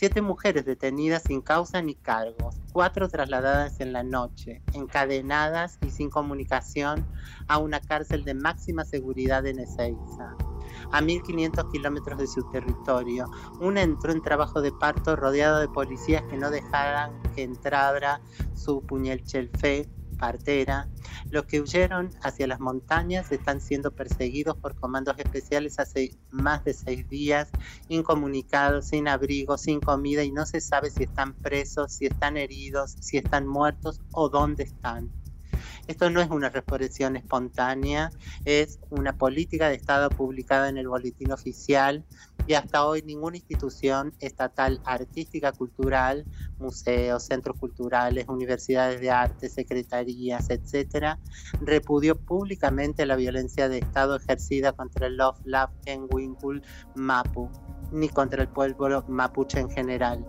[0.00, 6.08] Siete mujeres detenidas sin causa ni cargos, cuatro trasladadas en la noche, encadenadas y sin
[6.08, 7.04] comunicación
[7.48, 10.34] a una cárcel de máxima seguridad en Ezeiza.
[10.90, 13.26] A 1500 kilómetros de su territorio,
[13.60, 18.22] una entró en trabajo de parto rodeado de policías que no dejaran que entrara
[18.54, 19.86] su puñel chelfé
[20.20, 20.88] partera,
[21.30, 26.74] los que huyeron hacia las montañas están siendo perseguidos por comandos especiales hace más de
[26.74, 27.48] seis días,
[27.88, 32.96] incomunicados, sin abrigo, sin comida y no se sabe si están presos, si están heridos,
[33.00, 35.10] si están muertos o dónde están.
[35.86, 38.12] Esto no es una resurrección espontánea,
[38.44, 42.04] es una política de Estado publicada en el boletín oficial
[42.50, 46.26] y hasta hoy ninguna institución estatal artística, cultural,
[46.58, 51.20] museos, centros culturales, universidades de arte, secretarías, etcétera,
[51.60, 55.70] repudió públicamente la violencia de Estado ejercida contra el Love, Love,
[56.10, 56.60] Winkle,
[56.96, 57.48] Mapu,
[57.92, 60.26] ni contra el pueblo mapuche en general.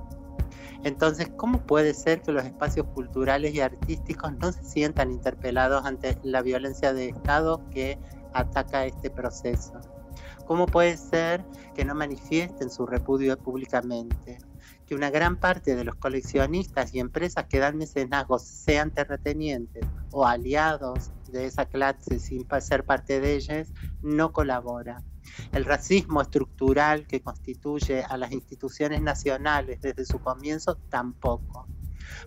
[0.84, 6.20] Entonces, ¿cómo puede ser que los espacios culturales y artísticos no se sientan interpelados ante
[6.22, 7.98] la violencia de Estado que
[8.32, 9.82] ataca este proceso?
[10.46, 11.44] ¿Cómo puede ser
[11.76, 14.40] que no manifiesten su repudio públicamente?
[14.86, 20.26] Que una gran parte de los coleccionistas y empresas que dan mecenazgos sean terratenientes o
[20.26, 23.72] aliados de esa clase sin ser parte de ellas,
[24.02, 25.02] no colabora.
[25.52, 31.68] El racismo estructural que constituye a las instituciones nacionales desde su comienzo tampoco.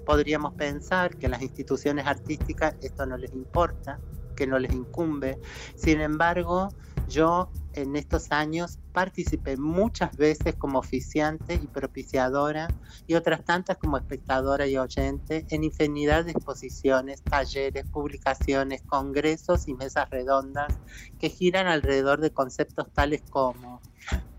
[0.07, 4.01] Podríamos pensar que las instituciones artísticas esto no les importa,
[4.35, 5.39] que no les incumbe.
[5.77, 6.69] Sin embargo,
[7.07, 12.77] yo en estos años participé muchas veces como oficiante y propiciadora
[13.07, 19.75] y otras tantas como espectadora y oyente en infinidad de exposiciones, talleres, publicaciones, congresos y
[19.75, 20.81] mesas redondas
[21.19, 23.83] que giran alrededor de conceptos tales como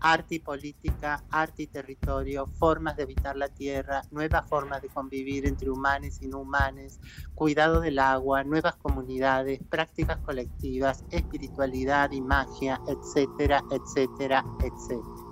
[0.00, 5.46] arte y política, arte y territorio, formas de habitar la tierra, nuevas formas de convivir
[5.46, 7.00] entre humanos y no humanos,
[7.34, 15.26] cuidado del agua, nuevas comunidades, prácticas colectivas, espiritualidad y magia, etcétera, etcétera, etcétera.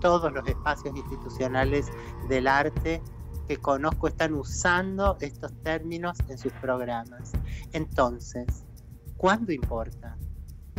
[0.00, 1.90] Todos los espacios institucionales
[2.28, 3.02] del arte
[3.48, 7.32] que conozco están usando estos términos en sus programas.
[7.72, 8.46] Entonces,
[9.16, 10.16] ¿cuándo importa?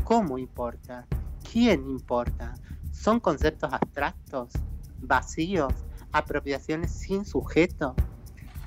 [0.04, 1.08] ¿Cómo importa?
[1.52, 2.56] ¿Quién importa?
[2.92, 4.52] ¿Son conceptos abstractos,
[5.00, 5.74] vacíos,
[6.12, 7.96] apropiaciones sin sujeto?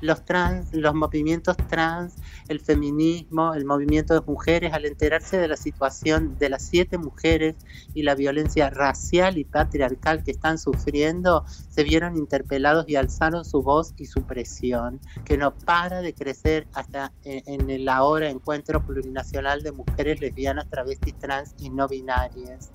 [0.00, 2.16] Los trans, los movimientos trans,
[2.48, 7.56] el feminismo, el movimiento de mujeres, al enterarse de la situación de las siete mujeres
[7.94, 13.62] y la violencia racial y patriarcal que están sufriendo, se vieron interpelados y alzaron su
[13.62, 19.62] voz y su presión, que no para de crecer hasta en, el ahora encuentro plurinacional
[19.62, 22.70] de mujeres lesbianas, travestis, trans y no binarias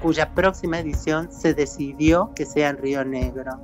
[0.00, 3.60] cuya próxima edición se decidió que sea en Río Negro.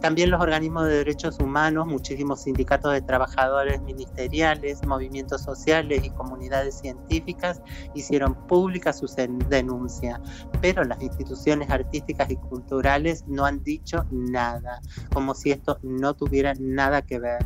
[0.00, 6.78] También los organismos de derechos humanos, muchísimos sindicatos de trabajadores ministeriales, movimientos sociales y comunidades
[6.78, 7.60] científicas
[7.94, 9.06] hicieron pública su
[9.48, 10.20] denuncia,
[10.60, 14.80] pero las instituciones artísticas y culturales no han dicho nada,
[15.12, 17.44] como si esto no tuviera nada que ver.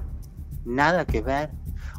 [0.67, 1.51] Nada que ver.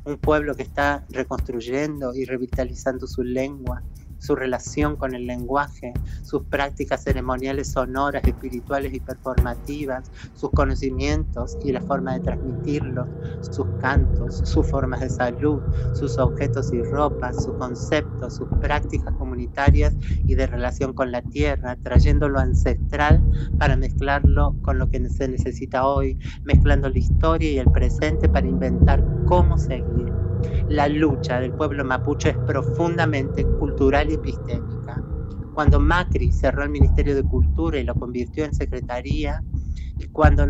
[0.05, 3.81] Un pueblo que está reconstruyendo y revitalizando su lengua,
[4.23, 11.73] su relación con el lenguaje, sus prácticas ceremoniales sonoras, espirituales y performativas, sus conocimientos y
[11.73, 13.07] la forma de transmitirlos,
[13.41, 15.59] sus cantos, sus formas de salud,
[15.93, 19.93] sus objetos y ropas, sus conceptos, sus prácticas comunitarias
[20.25, 23.21] y de relación con la tierra, trayendo lo ancestral
[23.59, 28.47] para mezclarlo con lo que se necesita hoy, mezclando la historia y el presente para
[28.47, 30.22] inventar cómo seguir.
[30.69, 35.01] La lucha del pueblo mapuche es profundamente cultural y epistémica.
[35.53, 39.43] Cuando Macri cerró el Ministerio de Cultura y lo convirtió en secretaría,
[39.99, 40.45] y cuando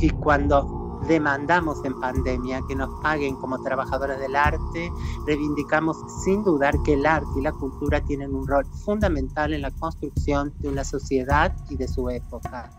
[0.00, 4.90] y cuando demandamos en pandemia que nos paguen como trabajadoras del arte,
[5.26, 9.70] reivindicamos sin dudar que el arte y la cultura tienen un rol fundamental en la
[9.70, 12.70] construcción de una sociedad y de su época.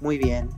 [0.00, 0.48] Muy bien,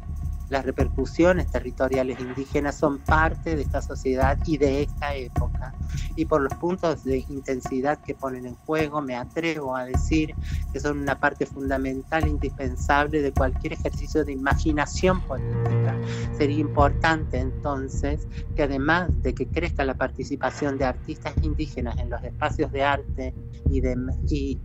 [0.55, 5.74] las repercusiones territoriales indígenas son parte de esta sociedad y de esta época.
[6.14, 10.32] Y por los puntos de intensidad que ponen en juego, me atrevo a decir
[10.72, 15.98] que son una parte fundamental, indispensable de cualquier ejercicio de imaginación política.
[16.38, 22.22] Sería importante entonces que además de que crezca la participación de artistas indígenas en los
[22.22, 23.34] espacios de arte
[23.68, 23.96] y de,
[24.28, 24.61] y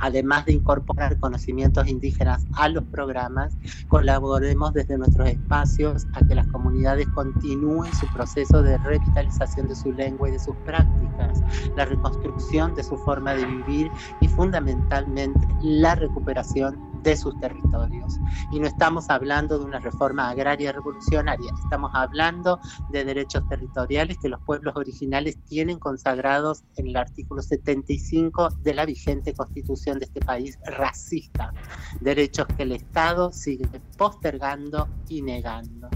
[0.00, 3.56] además de incorporar conocimientos indígenas a los programas,
[3.88, 9.92] colaboremos desde nuestros espacios a que las comunidades continúen su proceso de revitalización de su
[9.92, 11.40] lengua y de sus prácticas,
[11.74, 18.18] la reconstrucción de su forma de vivir y fundamentalmente la recuperación de sus territorios.
[18.52, 24.28] Y no estamos hablando de una reforma agraria revolucionaria, estamos hablando de derechos territoriales que
[24.28, 30.20] los pueblos originales tienen consagrados en el artículo 75 de la vigente constitución de este
[30.20, 31.52] país racista,
[32.00, 35.88] derechos que el Estado sigue postergando y negando.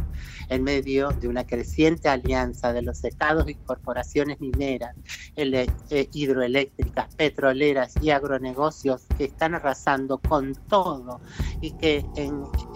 [0.48, 4.94] En medio de una creciente alianza de los estados y corporaciones mineras,
[5.36, 11.20] eh, hidroeléctricas, petroleras y agronegocios que están arrasando con todo
[11.60, 12.04] y que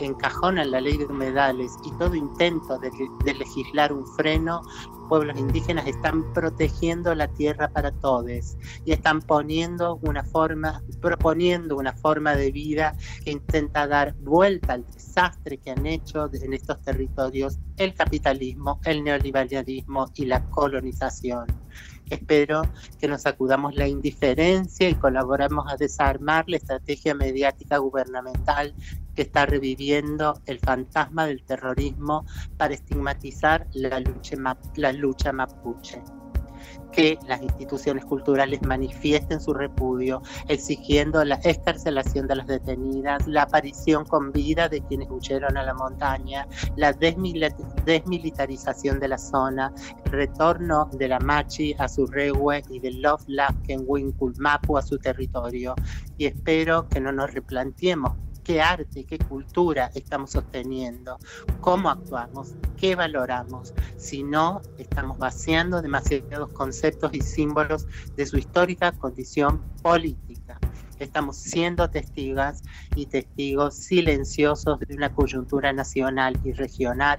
[0.01, 2.91] encajonan la ley de humedales y todo intento de,
[3.25, 4.63] de legislar un freno
[5.09, 11.93] pueblos indígenas están protegiendo la tierra para todos y están poniendo una forma, proponiendo una
[11.93, 12.95] forma de vida
[13.25, 19.03] que intenta dar vuelta al desastre que han hecho en estos territorios el capitalismo, el
[19.05, 21.47] neoliberalismo y la colonización.
[22.11, 22.63] Espero
[22.99, 28.75] que nos acudamos la indiferencia y colaboremos a desarmar la estrategia mediática gubernamental
[29.19, 32.25] que está reviviendo el fantasma del terrorismo
[32.57, 34.37] para estigmatizar la lucha,
[34.77, 36.01] la lucha mapuche
[36.93, 44.05] que las instituciones culturales manifiesten su repudio, exigiendo la escarcelación de las detenidas, la aparición
[44.05, 46.47] con vida de quienes huyeron a la montaña,
[46.77, 53.03] la desmilitarización de la zona, el retorno de la Machi a su regue y del
[53.03, 53.85] Love Lafken
[54.39, 55.75] Mapu a su territorio.
[56.17, 58.13] Y espero que no nos replanteemos
[58.49, 61.19] qué arte, qué cultura estamos sosteniendo,
[61.61, 63.75] cómo actuamos, qué valoramos.
[63.99, 67.87] Si no, estamos vaciando demasiados conceptos y símbolos
[68.17, 70.59] de su histórica condición política.
[70.99, 72.63] Estamos siendo testigas
[72.97, 77.19] y testigos silenciosos de una coyuntura nacional y regional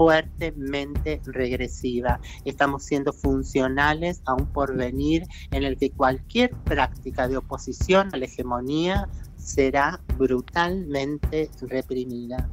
[0.00, 2.20] fuertemente regresiva.
[2.46, 8.24] Estamos siendo funcionales a un porvenir en el que cualquier práctica de oposición a la
[8.24, 9.10] hegemonía
[9.50, 12.48] será brutalmente reprimida.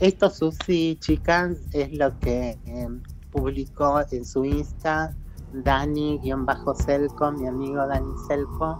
[0.00, 5.14] Esto, Susi, chicas, es lo que em, publicó en su Insta
[5.52, 8.78] Dani-Selco, mi amigo Dani Selco,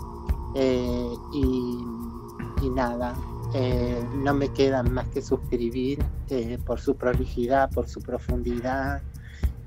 [0.55, 3.15] eh, y, nada,
[3.55, 9.03] eh, no me queda más que suscribir eh, por su prolijidad, por su profundidad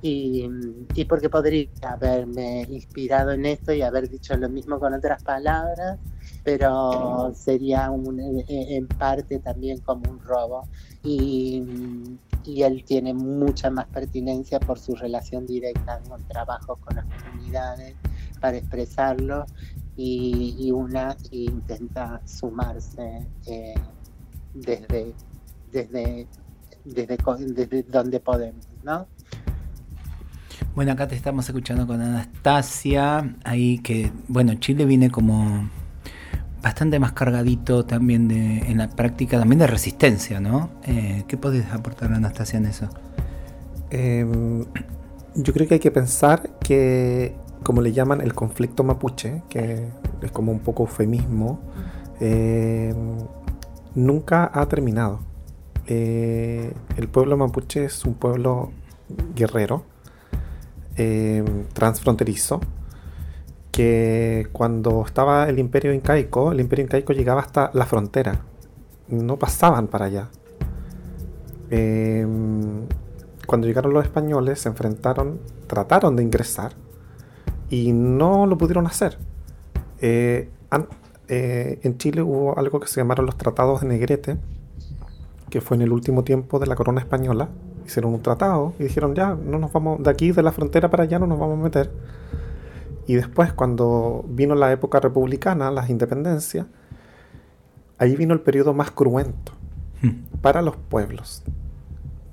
[0.02, 0.50] y,
[0.96, 6.00] y, porque podría haberme inspirado en esto y haber dicho lo mismo con otras palabras
[6.46, 10.68] pero sería un, eh, eh, en parte también como un robo.
[11.04, 11.64] Y,
[12.46, 17.96] y, él tiene mucha más pertinencia por su relación directa con trabajo con las comunidades
[18.39, 19.46] para expresarlo
[19.98, 23.74] y, una intenta sumarse eh,
[24.54, 25.14] desde,
[25.72, 26.28] desde,
[26.84, 27.18] desde,
[27.56, 29.08] desde donde podemos, ¿no?
[30.76, 35.70] Bueno, acá te estamos escuchando con Anastasia, ahí que, bueno, Chile viene como
[36.66, 40.72] bastante más cargadito también de, en la práctica también de resistencia, ¿no?
[40.84, 42.89] Eh, ¿Qué podés aportar, Anastasia, en eso?
[43.91, 44.66] Em,
[45.36, 49.89] yo creo que hay que pensar que, como le llaman, el conflicto mapuche, que
[50.24, 51.59] es como un poco eufemismo,
[52.20, 52.95] em,
[53.93, 55.20] nunca ha terminado.
[55.86, 58.72] Eh, el pueblo mapuche es un pueblo
[59.36, 59.84] guerrero,
[60.97, 62.59] em, transfronterizo,
[63.76, 68.40] que cuando estaba el imperio incaico, el imperio incaico llegaba hasta la frontera,
[69.10, 70.30] no pasaban para allá.
[71.70, 72.86] Em,
[73.46, 76.72] cuando llegaron los españoles se enfrentaron, trataron de ingresar
[77.70, 79.18] y no lo pudieron hacer.
[80.00, 80.50] Eh,
[81.28, 84.38] eh, en Chile hubo algo que se llamaron los tratados de Negrete,
[85.50, 87.50] que fue en el último tiempo de la corona española.
[87.86, 91.04] Hicieron un tratado y dijeron ya, no nos vamos de aquí de la frontera para
[91.04, 91.92] allá, no nos vamos a meter
[93.08, 96.66] y después, cuando vino la época republicana, las independencias,
[97.97, 99.53] ahí vino el periodo más cruento
[100.01, 100.39] hmm.
[100.41, 101.43] para los pueblos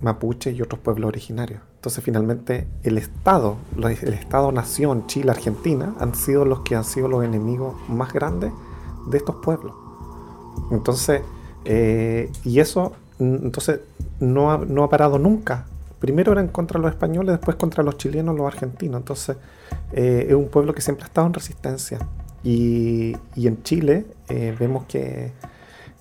[0.03, 1.63] mapuche y otros pueblos originarios.
[1.77, 7.25] Entonces, finalmente, el Estado, el Estado-nación, Chile, Argentina, han sido los que han sido los
[7.25, 8.53] enemigos más grandes
[9.07, 9.75] de estos pueblos.
[10.71, 11.23] Entonces,
[11.65, 13.81] eh, y eso, entonces,
[14.21, 15.67] no no ha parado nunca
[16.03, 19.01] primero eran contra los españoles, después contra los chilenos, los argentinos.
[19.01, 19.37] Entonces
[19.93, 22.01] eh, es un pueblo que siempre ha estado en resistencia.
[22.43, 25.33] Y, en Chile eh, vemos que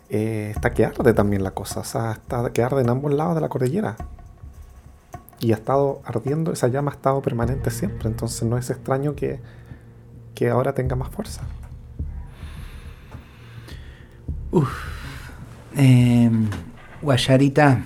[0.10, 3.36] eh, está que arde también la cosa, o sea, está que arde en ambos lados
[3.36, 3.96] de la cordillera.
[5.40, 9.40] Y ha estado ardiendo, esa llama ha estado permanente siempre, entonces no es extraño que,
[10.34, 11.44] que ahora tenga más fuerza.
[14.50, 14.68] Uf.
[15.76, 16.50] Em,
[17.04, 17.84] Guayarita.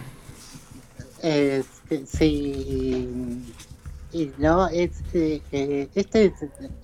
[2.08, 3.44] Sí,
[4.12, 6.34] y no, este, este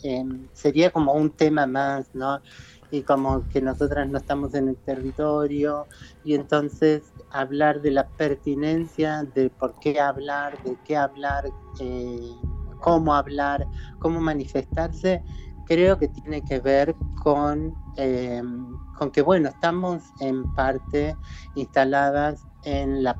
[0.03, 2.39] em, sería como un tema más, ¿no?
[2.91, 5.87] Y como que nosotras no estamos en el territorio,
[6.23, 11.45] y entonces hablar de la pertinencia, de por qué hablar, de qué hablar,
[11.79, 12.19] eh,
[12.81, 13.65] cómo hablar,
[13.99, 15.23] cómo manifestarse,
[15.71, 16.93] creo que tiene que ver
[17.23, 21.15] con, em, con que, bueno, estamos en parte
[21.55, 23.17] instaladas en la,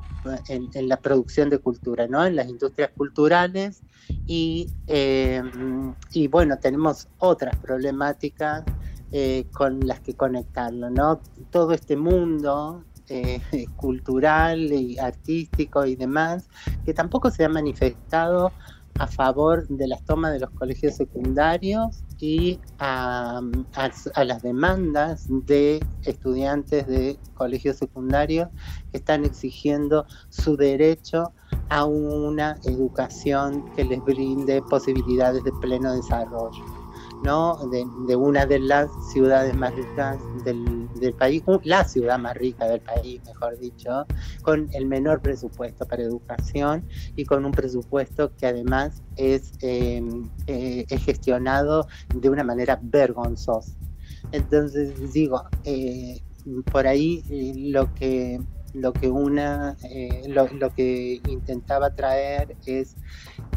[0.48, 2.26] en, la producción de cultura, ¿no?
[2.26, 3.80] En las industrias culturales
[4.26, 8.64] y, em, y bueno, tenemos otras problemáticas
[9.12, 11.22] eh, con las que conectarlo, ¿no?
[11.50, 13.40] Todo este mundo eh,
[13.76, 16.50] cultural y artístico y demás,
[16.84, 18.52] que tampoco se ha manifestado
[18.98, 23.40] a favor de las tomas de los colegios secundarios y a,
[24.24, 28.48] las demandas de estudiantes de colegios secundarios
[28.90, 31.32] que están exigiendo su derecho
[31.68, 36.81] a una educación que les brinde posibilidades de pleno desarrollo.
[37.22, 37.56] ¿No?
[37.68, 43.20] De, una de las ciudades más ricas del, país, la ciudad más rica del país,
[43.24, 44.06] mejor dicho,
[44.42, 50.86] con el menor presupuesto para educación y con un presupuesto que además es, em, eh,
[50.98, 53.72] gestionado de una manera vergonzosa.
[54.30, 56.20] Entonces digo, eh,
[56.70, 58.40] por ahí eh, lo que
[58.74, 62.96] lo que una eh, lo, que intentaba traer es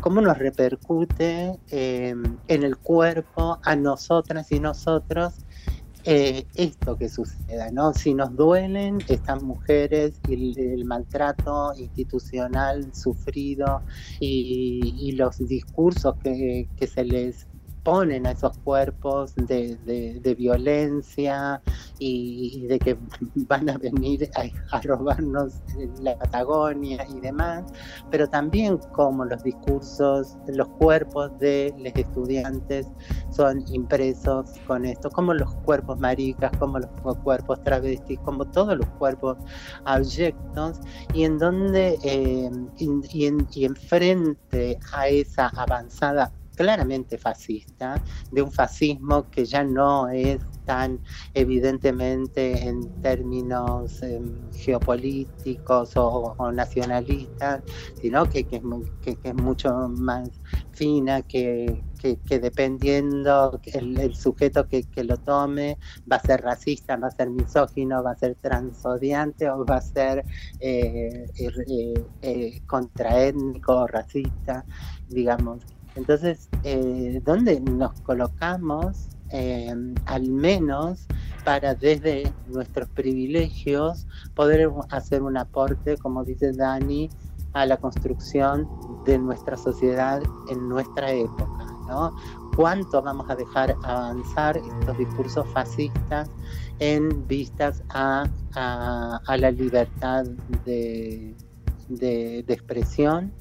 [0.01, 5.45] cómo nos repercute em, en el cuerpo a nosotras y nosotros
[6.07, 7.91] eh, esto que suceda, ¿no?
[7.93, 13.82] Si nos duelen estas mujeres y el, maltrato institucional sufrido
[14.20, 17.47] y, los discursos que, que se les
[17.86, 21.61] ponen a esos cuerpos de, violencia
[21.99, 22.97] y, de que
[23.47, 24.29] van a venir
[24.71, 25.61] a, robarnos
[26.01, 27.63] la Patagonia y demás,
[28.09, 32.88] pero también como los discursos, los cuerpos de los estudiantes
[33.29, 38.89] son impresos con esto, como los cuerpos maricas, como los cuerpos travestis, como todos los
[38.97, 39.38] cuerpos
[39.86, 40.79] abyectos,
[41.13, 48.01] y en donde, eh, y, en, y enfrente a esa avanzada claramente fascista,
[48.32, 50.99] de un fascismo que ya no es tan
[51.34, 57.64] evidentemente en términos em, geopolíticos o, nacionalistas,
[58.01, 60.30] sino que, es mucho más
[60.72, 61.84] fina, que,
[62.30, 65.78] dependiendo el, sujeto que, lo tome
[66.12, 69.82] va a ser racista, va a ser misógino, va a ser transodiante o va a
[69.82, 70.26] ser
[70.60, 74.66] eh, eh, eh, contraétnico, racista,
[75.10, 75.74] digamos.
[75.96, 79.08] Entonces, eh, ¿dónde nos colocamos?
[79.30, 81.08] Em, al menos
[81.43, 87.10] para desde nuestros privilegios poder hacer un aporte, como dice Dani,
[87.54, 88.68] a la construcción
[89.06, 92.16] de nuestra sociedad en nuestra época, ¿no?
[92.56, 96.30] ¿Cuánto vamos a dejar avanzar estos discursos fascistas
[96.80, 98.30] en vistas a,
[99.28, 100.26] la libertad
[100.66, 101.36] de
[102.48, 103.32] expresión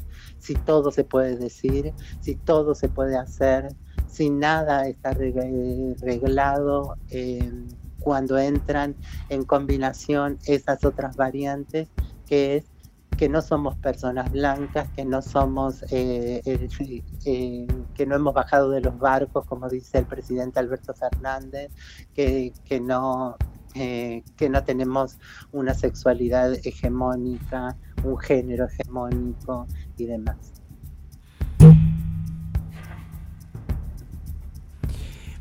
[0.44, 3.74] si todo se puede decir, si todo se puede hacer,
[4.06, 7.50] si nada está reglado eh,
[7.98, 8.94] cuando entran
[9.30, 11.88] en combinación esas otras variantes,
[12.26, 12.64] que es
[13.16, 18.82] que no somos personas blancas, que no somos, eh, eh, que no hemos bajado de
[18.82, 21.70] los barcos, como dice el presidente Alberto Fernández,
[22.12, 23.36] que, no,
[23.72, 25.16] que no tenemos
[25.52, 29.66] una sexualidad hegemónica, un género hegemónico,
[29.96, 30.36] y demás.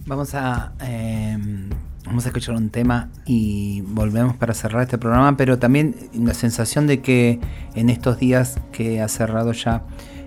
[0.06, 1.70] Vamos a, em,
[2.06, 6.88] vamos a escuchar un tema y volvemos para cerrar este programa, pero también la sensación
[6.88, 7.40] de que
[7.74, 9.84] en estos días que ha cerrado ya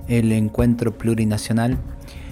[0.09, 1.77] el encuentro plurinacional,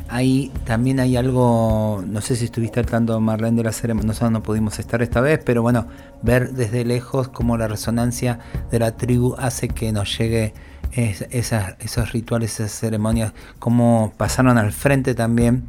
[0.09, 4.33] ahí también hay algo, no sé si estuviste al tanto, Marlene, de la ceremonia, nosotros
[4.33, 5.87] no pudimos estar esta vez, pero bueno,
[6.23, 8.39] ver desde lejos cómo la resonancia
[8.71, 10.55] de la tribu hace que nos llegue
[10.95, 15.65] esos rituales, esas ceremonias, cómo pasaron al frente también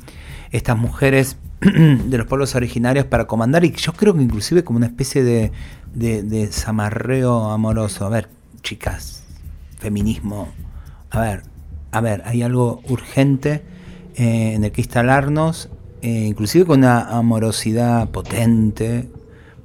[0.51, 4.87] estas mujeres de los pueblos originarios para comandar y yo creo que inclusive como una
[4.87, 5.51] especie de,
[5.93, 8.05] de, zamarreo amoroso.
[8.05, 8.29] A ver,
[8.61, 9.23] chicas,
[9.79, 10.49] feminismo,
[11.09, 11.43] a ver,
[11.91, 13.63] a ver, hay algo urgente
[14.15, 15.69] eh, en el que instalarnos,
[16.01, 19.09] eh, inclusive con una amorosidad potente,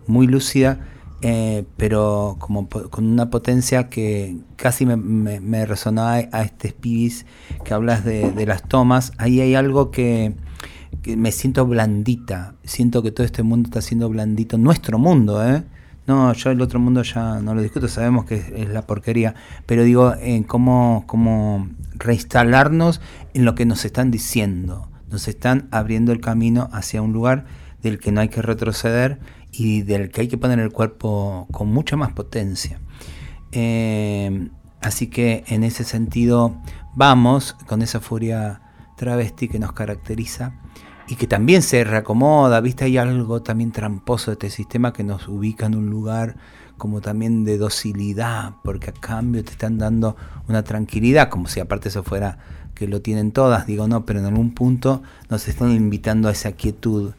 [0.06, 0.80] muy lúcida,
[1.22, 7.26] eh, pero como con una potencia que casi me, me, resonaba a este pibis
[7.62, 9.12] que hablas de, las tomas.
[9.18, 10.34] Ahí hay algo que,
[11.16, 15.62] me siento blandita, siento que todo este mundo está siendo blandito, nuestro mundo, ¿eh?
[16.06, 19.34] No, yo el otro mundo ya no lo discuto, sabemos que es, la porquería,
[19.66, 23.00] pero digo, en cómo, cómo reinstalarnos
[23.34, 27.44] en lo que nos están diciendo, nos están abriendo el camino hacia un lugar
[27.82, 29.20] del que no hay que retroceder
[29.52, 32.80] y del que hay que poner el cuerpo con mucha más potencia.
[33.52, 34.48] Eh,
[34.80, 36.56] así que en ese sentido
[36.94, 38.62] vamos con esa furia
[38.96, 40.60] travesti que nos caracteriza
[41.08, 45.26] y que también se reacomoda, viste, hay algo también tramposo de este sistema que nos
[45.26, 46.36] ubica en un lugar
[46.76, 50.16] como también de docilidad, porque a cambio te están dando
[50.48, 52.38] una tranquilidad, como si aparte eso fuera
[52.74, 56.52] que lo tienen todas, digo no, pero en algún punto nos están invitando a esa
[56.52, 57.12] quietud,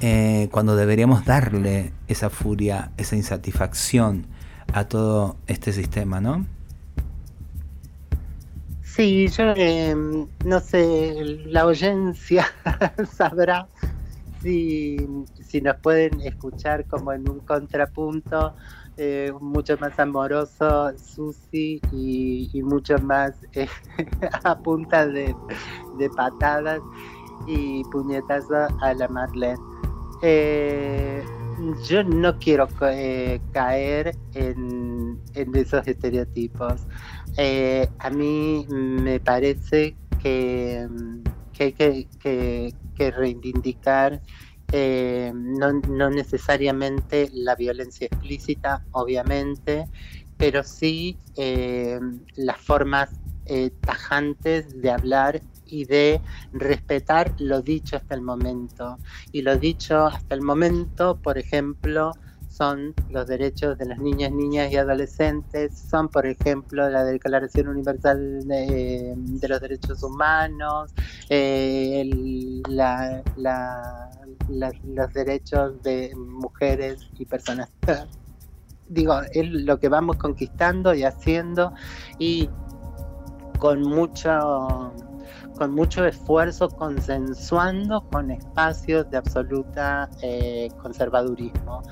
[0.00, 4.26] eh, cuando deberíamos darle esa furia, esa insatisfacción
[4.72, 6.46] a todo este sistema, ¿no?
[8.82, 11.14] Sí, yo em, no sé,
[11.46, 12.46] la audiencia
[13.12, 13.66] sabrá
[14.40, 14.96] si,
[15.44, 18.54] si nos pueden escuchar como en un contrapunto
[18.96, 23.66] eh, mucho más amoroso Susi y, mucho más eh,
[24.44, 25.34] a punta de,
[26.14, 26.80] patadas
[27.48, 29.58] y puñetazos a la Marlene.
[30.22, 31.22] Eh,
[31.88, 32.68] yo no quiero
[33.52, 35.20] caer en,
[35.54, 36.82] esos estereotipos.
[37.98, 40.86] a mí me parece que,
[41.58, 44.20] hay que reivindicar
[44.72, 49.88] eh, no, necesariamente la violencia explícita, obviamente,
[50.36, 52.00] pero sí eh,
[52.34, 53.10] las formas
[53.46, 55.42] eh, tajantes de hablar
[55.74, 56.20] y de
[56.52, 58.98] respetar lo dicho hasta el momento.
[59.32, 62.12] Y lo dicho hasta el momento, por ejemplo,
[62.48, 68.46] son los derechos de las niñas, niñas y adolescentes, son por ejemplo la Declaración Universal
[68.46, 69.16] de,
[69.48, 70.92] los Derechos Humanos,
[71.28, 72.08] eh,
[74.86, 77.68] los derechos de mujeres y personas.
[78.88, 81.72] Digo, es lo que vamos conquistando y haciendo
[82.20, 82.48] y
[83.58, 84.92] con mucho
[85.56, 91.82] con mucho esfuerzo consensuando con espacios de absoluta eh, conservadurismo.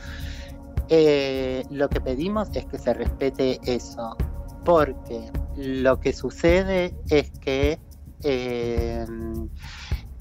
[0.88, 4.16] Eh, lo que pedimos es que se respete eso,
[4.64, 7.78] porque lo que sucede es que
[8.24, 9.04] eh,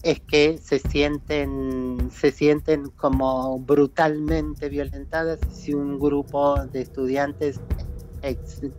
[0.03, 7.59] es que se sienten se sienten como brutalmente violentadas si un grupo de estudiantes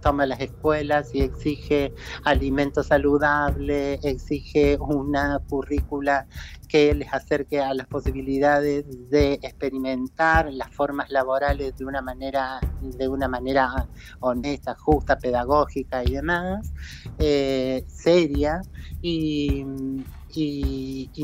[0.01, 6.27] toma las escuelas y exige alimento saludable, exige una currícula
[6.73, 13.09] que les acerque a las posibilidades de experimentar las formas laborales de una manera, de
[13.09, 13.87] una manera
[14.21, 16.73] honesta, justa, pedagógica y demás,
[17.19, 18.63] eh, seria,
[19.03, 19.67] y,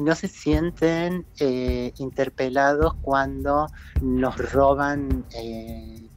[0.02, 3.68] no se sienten eh, interpelados cuando
[4.02, 6.08] nos roban eh,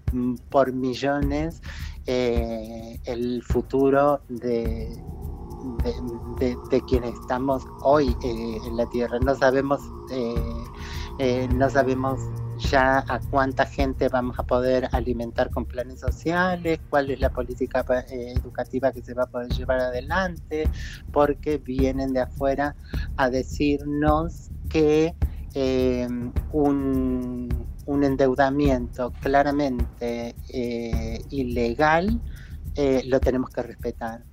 [0.49, 1.61] por millones
[2.05, 5.01] el futuro de,
[6.69, 9.19] de, quienes estamos hoy eh, en la Tierra.
[9.19, 9.81] No sabemos,
[10.11, 10.35] eh,
[11.19, 12.19] eh, no sabemos
[12.69, 17.83] ya a cuánta gente vamos a poder alimentar con planes sociales, cuál es la política
[18.09, 20.69] educativa que se va a poder llevar adelante,
[21.11, 22.75] porque vienen de afuera
[23.17, 25.15] a decirnos que
[26.53, 27.49] un,
[27.85, 30.35] un, endeudamiento claramente
[31.29, 32.19] ilegal
[33.05, 34.23] lo tenemos que respetar.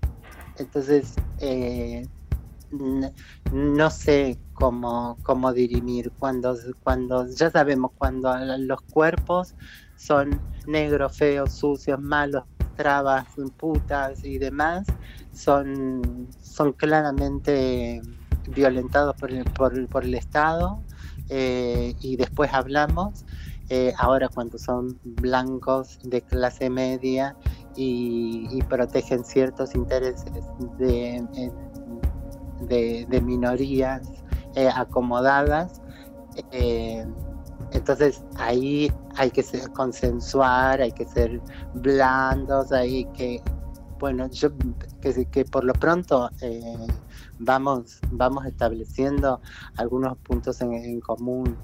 [0.59, 2.07] Entonces, eh,
[3.53, 9.55] no sé cómo, cómo dirimir cuando, cuando ya sabemos cuando los cuerpos
[9.97, 12.45] son negros, feos, sucios, malos,
[12.77, 13.27] trabas,
[13.57, 14.87] putas y demás,
[15.33, 18.03] son, son claramente
[18.49, 20.81] violentados por el, por, el Estado
[21.29, 23.25] eh, y después hablamos.
[23.71, 27.37] Eh, ahora cuando son blancos de clase media
[27.77, 30.33] y, protegen ciertos intereses
[30.79, 31.23] de,
[33.09, 34.03] de, minorías
[34.55, 35.81] eh, acomodadas.
[36.51, 37.07] Eh,
[37.73, 41.41] entonces ahí hay que ser, consensuar, hay que ser
[41.75, 43.43] blandos, hay que,
[43.99, 44.51] bueno, yo
[45.01, 46.87] que, que por lo pronto eh,
[47.39, 49.41] vamos, vamos estableciendo
[49.77, 51.57] algunos puntos en, común.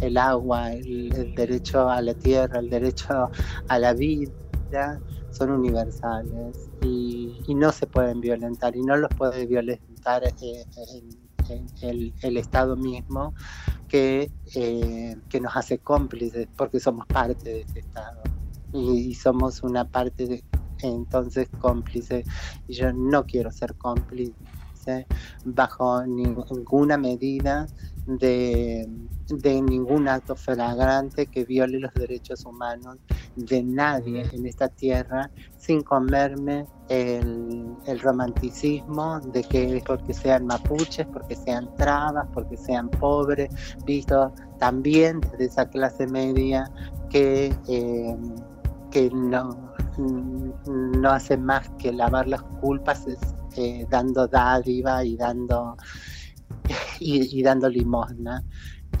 [0.00, 3.30] El, agua, el, derecho a la tierra, el derecho
[3.68, 4.32] a la vida,
[5.30, 10.64] son universales y, no se pueden violentar y no los puede violentar eh,
[11.82, 13.34] el, Estado mismo
[13.88, 18.22] que, eh, que nos hace cómplices porque somos parte de ese Estado
[18.72, 20.44] y, somos una parte de,
[20.82, 22.24] entonces cómplice
[22.66, 24.32] y yo no quiero ser cómplice
[25.44, 27.66] bajo ninguna medida
[28.06, 28.88] de,
[29.42, 32.98] ningún acto flagrante que viole los derechos humanos
[33.36, 41.06] de nadie en esta tierra sin comerme el, romanticismo de que es porque sean mapuches,
[41.06, 43.48] porque sean trabas, porque sean pobres,
[43.86, 46.70] visto también de esa clase media
[47.08, 48.16] que, eh,
[48.90, 53.06] que no, no hace más que lavar las culpas
[53.56, 55.76] eh, dando dádiva y dando
[57.00, 58.42] y, dando limosna,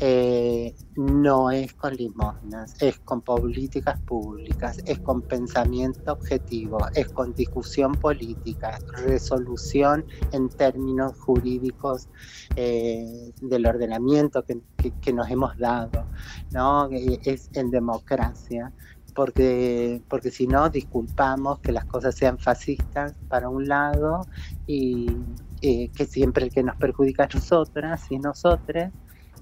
[0.00, 7.32] eh, no es con limosnas, es con políticas públicas, es con pensamiento objetivo, es con
[7.32, 12.08] discusión política, resolución en términos jurídicos
[12.56, 16.04] eh, del ordenamiento que, nos hemos dado,
[16.50, 16.88] ¿no?
[16.90, 18.72] es en democracia.
[19.14, 24.26] Porque, porque si no, disculpamos que las cosas sean fascistas para un lado
[24.66, 25.06] y,
[25.62, 28.90] eh, que siempre el que nos perjudica es nosotras y nosotros,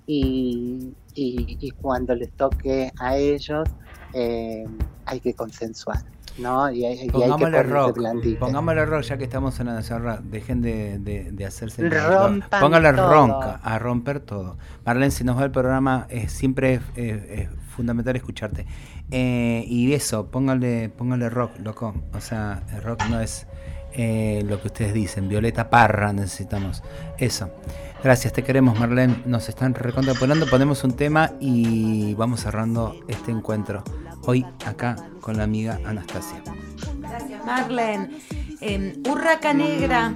[0.07, 3.69] y, y, cuando les toque a ellos
[4.13, 4.65] eh,
[5.07, 6.05] hay que consensuar.
[6.39, 6.71] ¿no?
[6.71, 7.99] Y hay, pongámosle hay que rock,
[8.39, 11.91] pongámosle rock ya que estamos en la rock, dejen de, de, de hacerse
[12.61, 14.57] póngale ronca a romper todo.
[14.85, 18.67] Marlene si nos va el programa es, siempre es, fundamental escucharte
[19.13, 23.47] eh, y eso póngale póngale rock loco o sea el rock no es
[23.95, 25.29] eh, lo que ustedes dicen.
[25.29, 26.83] Violeta Parra necesitamos.
[27.19, 27.51] Eso.
[28.03, 29.23] Gracias, te queremos, Marlene.
[29.27, 30.47] Nos están recontraponando.
[30.47, 33.85] Ponemos un tema y vamos cerrando este encuentro.
[34.25, 36.43] Hoy acá con la amiga Anastasia.
[37.13, 38.09] Gracias, Marlene.
[39.07, 40.15] Urraca Negra.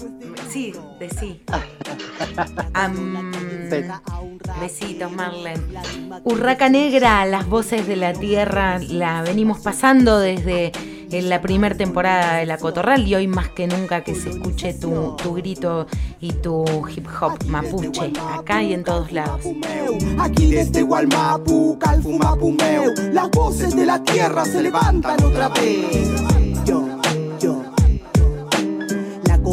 [0.49, 1.43] Sí, de sí.
[4.61, 5.61] besitos, Marlene.
[6.25, 10.73] Urraca Negra, las voces de la tierra, la venimos pasando desde
[11.11, 14.73] en la primera temporada de La Cotorral y hoy más que nunca que se escuche
[14.73, 15.87] tu, tu grito
[16.19, 19.43] y tu hip hop mapuche, acá y en todos lados.
[20.19, 26.46] Aquí desde Gualmapu, Calfumapumeu, las voces de la tierra se levantan otra vez.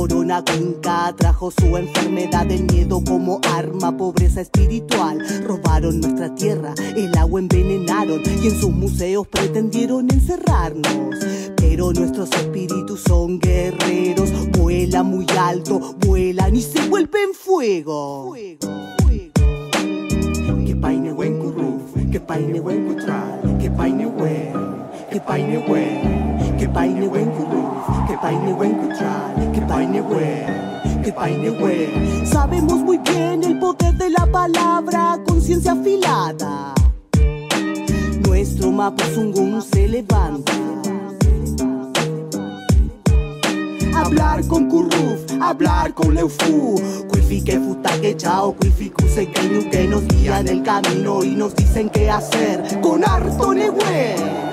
[0.04, 5.26] Corona Cuenca trajo su enfermedad del miedo como arma, pobreza espiritual.
[5.48, 11.16] Robaron nuestra tierra, el agua envenenaron y en sus museos pretendieron encerrarnos.
[11.56, 14.30] Pero nuestros espíritus son guerreros,
[14.60, 18.36] vuelan muy alto, vuelan y se vuelven fuego.
[20.66, 24.63] Que paine buen curruf, que paine buen cutral, que paine buen,
[25.14, 29.62] que paine buen, que paine curruf, que paine cutral que
[31.04, 36.74] que Sabemos muy bien el poder de la palabra, conciencia afilada.
[38.26, 40.52] Nuestro mapuzungún se levanta.
[43.96, 46.82] Hablar con Kurruf, hablar con Leufu.
[47.08, 52.10] Kuifi que futa que chao, kuse que nos guían el camino y nos dicen qué
[52.10, 54.53] hacer con harto newe.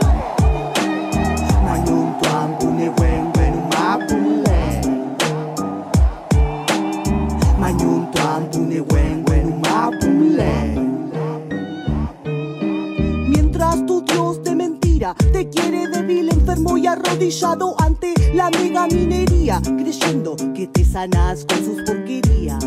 [13.28, 19.61] Mientras tu Dios de mentira te quiere débil, enfermo y arrodillado ante la mega minería,
[19.62, 22.64] creyendo que te sanas con sus porquerías.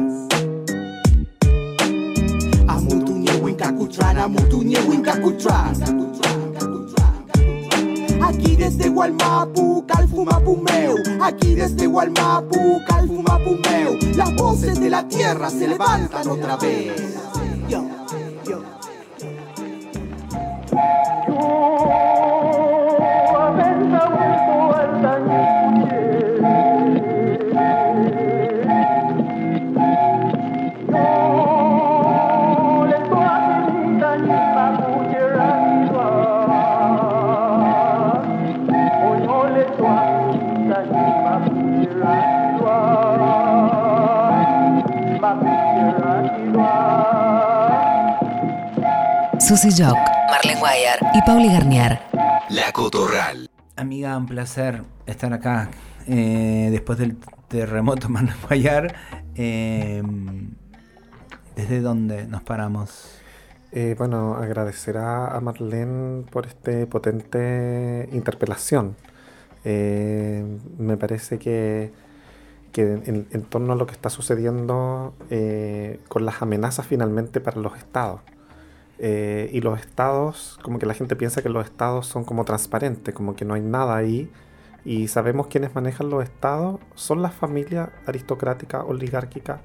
[2.67, 6.52] Amutuñe Winkakutran, Amutuñe Winkakutran.
[8.25, 10.95] Aquí desde Gualmapu, Calfumapumeu.
[11.21, 13.97] Aquí desde Gualmapu, Calfumapumeu.
[14.15, 17.17] Las voces de la tierra se levantan otra vez.
[17.67, 17.83] Yo,
[18.45, 18.63] yo.
[49.53, 49.99] Susy Jock,
[50.31, 51.99] Marlene Guayar y Pauli Garnier.
[52.49, 53.47] La Cotorral.
[53.75, 55.69] Amiga, un placer estar acá
[56.07, 57.17] eh, después del
[57.49, 58.95] terremoto Marlene Guayar.
[59.35, 60.01] Eh,
[61.55, 63.11] ¿Desde dónde nos paramos?
[63.71, 68.95] Eh, bueno, agradecer a, Marlene por este potente interpelación.
[69.63, 71.93] me parece que,
[72.75, 75.13] en, en, torno a lo que está sucediendo
[76.07, 78.21] con las amenazas finalmente para los estados.
[79.05, 83.13] Eh, y los estados, como que la gente piensa que los estados son como transparentes,
[83.13, 84.31] como que no hay nada ahí.
[84.85, 89.59] Y sabemos quiénes manejan los estados son las familias aristocráticas, oligárquicas,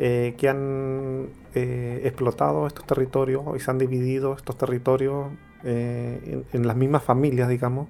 [0.00, 5.28] eh, que han eh, explotado estos territorios y se han dividido estos territorios
[5.62, 7.86] en, las mismas familias, digamos.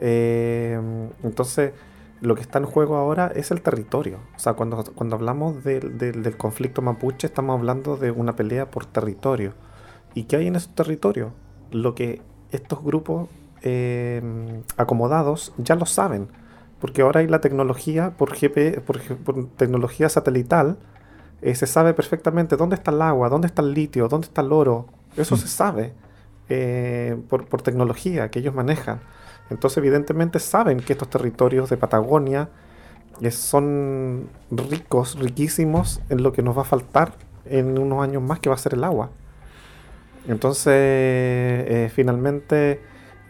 [0.00, 1.74] entonces,
[2.20, 4.18] lo que está en juego ahora es el territorio.
[4.34, 9.54] O sea, cuando, cuando hablamos del conflicto mapuche, estamos hablando de una pelea por territorio.
[10.14, 11.32] ¿Y qué hay en esos territorios?
[11.70, 13.28] Lo que estos grupos
[13.62, 14.22] eh,
[14.76, 16.28] acomodados ya lo saben,
[16.80, 19.00] porque ahora hay la tecnología por, GP, por,
[19.56, 20.78] tecnología satelital
[21.42, 24.52] eh, se sabe perfectamente dónde está el agua, dónde está el litio, dónde está el
[24.52, 24.86] oro.
[25.16, 25.38] Eso Mm.
[25.38, 25.92] se sabe
[26.48, 29.00] eh, por, por tecnología que ellos manejan.
[29.50, 32.48] Entonces, evidentemente, saben que estos territorios de Patagonia
[33.30, 38.48] son ricos, riquísimos en lo que nos va a faltar en unos años más, que
[38.48, 39.10] va a ser el agua.
[40.28, 42.80] Entonces, eh, finalmente,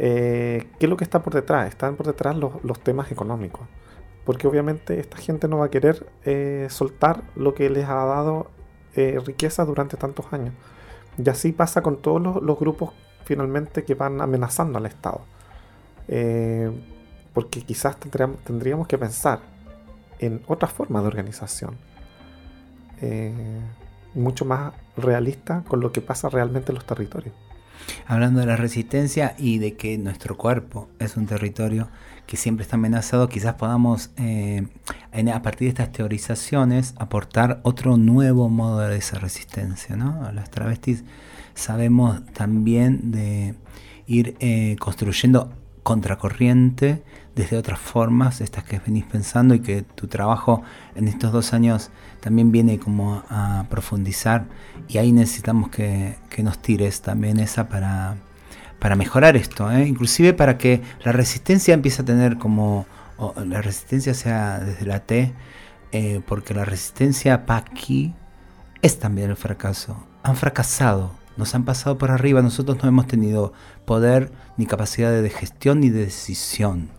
[0.00, 1.68] eh, ¿qué es lo que está por detrás?
[1.68, 3.66] Están por detrás los, temas económicos.
[4.24, 8.50] Porque obviamente esta gente no va a querer eh, soltar lo que les ha dado
[9.24, 10.52] riqueza durante tantos años.
[11.16, 12.90] Y así pasa con todos los, grupos
[13.24, 15.20] finalmente que van amenazando al Estado.
[17.32, 19.38] Porque quizás tendríamos, tendríamos que pensar
[20.18, 21.76] en otra forma de organización.
[24.18, 27.34] Mucho más realista con lo que pasa realmente en los territorios.
[28.06, 31.88] Hablando de la resistencia y de que nuestro cuerpo es un territorio
[32.26, 34.66] que siempre está amenazado, quizás podamos, eh,
[35.32, 39.96] a partir de estas teorizaciones, aportar otro nuevo modo de esa resistencia.
[39.96, 40.30] ¿no?
[40.32, 41.04] Las travestis
[41.54, 43.54] sabemos también de
[44.06, 45.50] ir eh, construyendo
[45.82, 47.02] contracorriente
[47.34, 50.62] desde otras formas, estas que venís pensando y que tu trabajo
[50.96, 54.46] en estos dos años también viene como a profundizar
[54.88, 58.16] y ahí necesitamos que, que nos tires también esa para,
[58.78, 59.86] para mejorar esto, ¿eh?
[59.86, 62.86] inclusive para que la resistencia empiece a tener como,
[63.44, 65.32] la resistencia sea desde la T,
[65.92, 68.14] eh, porque la resistencia Paqui
[68.82, 70.06] es también el fracaso.
[70.22, 73.52] Han fracasado, nos han pasado por arriba, nosotros no hemos tenido
[73.84, 76.90] poder ni capacidad de gestión ni de decisión.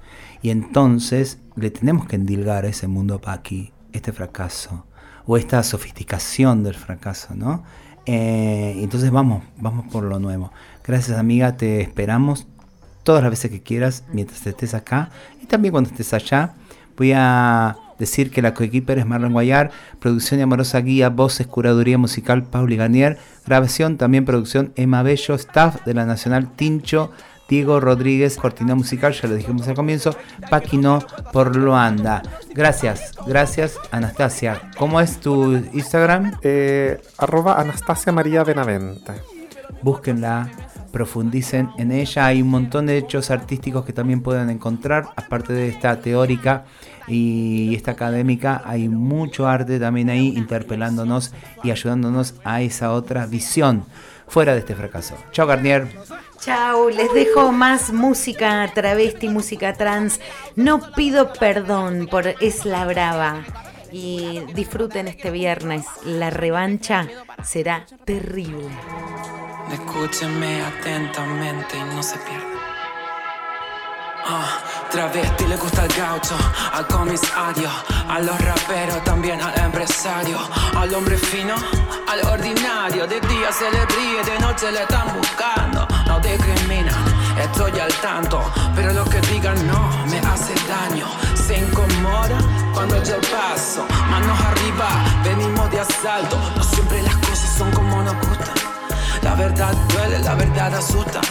[0.42, 4.86] Y entonces le tenemos que endilgar a ese mundo Paqui este fracaso
[5.26, 7.64] o esta sofisticación del fracaso, ¿no?
[8.06, 10.52] Eh, entonces vamos, vamos por lo nuevo.
[10.84, 12.48] Gracias amiga, te esperamos
[13.04, 15.12] todas las veces que quieras mientras estés acá
[15.44, 16.54] y también cuando estés allá.
[16.98, 21.97] Voy a decir que la coequiper es Marlon Guayar, producción y amorosa guía, voces, curaduría
[21.97, 27.12] musical Pauli Garnier, grabación también producción Emma Bello, staff de la Nacional Tincho,
[27.50, 30.16] Diego Rodríguez, cortina musical, ya lo dijimos al comienzo,
[30.50, 31.00] Paquino
[31.34, 32.22] por Luanda.
[32.54, 34.62] Gracias, gracias Anastasia.
[34.78, 36.38] ¿Cómo es tu Instagram?
[36.43, 39.14] Eh, arroba Anastasia María Benavente.
[39.82, 40.50] Búsquenla,
[40.91, 42.28] profundicen en ella.
[42.28, 46.66] Hay un montón de hechos artísticos que también pueden encontrar, aparte de esta teórica
[47.10, 48.62] y esta académica.
[48.66, 51.34] Hay mucho arte también ahí interpelándonos
[51.64, 53.86] y ayudándonos a esa otra visión
[54.28, 55.16] fuera de este fracaso.
[55.32, 55.88] Chao Garnier.
[56.39, 60.22] Chau, les dejo más música travesti, música trans.
[60.55, 63.43] No pido perdón por Es la Brava.
[63.91, 65.86] Y disfruten este viernes.
[66.05, 67.07] La revancha
[67.43, 68.70] será terrible.
[69.74, 72.59] Escúchenme atentamente y no se pierdan.
[74.92, 76.36] Travesti le gusta el gaucho,
[76.74, 77.70] al comisario,
[78.08, 80.40] a los raperos, también al empresario,
[80.76, 81.54] al hombre fino,
[82.08, 83.06] al ordinario.
[83.06, 85.88] De día se le ríe, de noche le están buscando.
[86.08, 86.96] No discriminan,
[87.40, 88.42] estoy al tanto,
[88.76, 91.06] pero lo que digan no me hace daño.
[91.36, 92.40] Se incomoda
[92.74, 94.90] cuando yo paso, manos arriba,
[95.24, 96.38] venimos de asalto.
[99.40, 101.22] Verdad duele, la verdad asusta.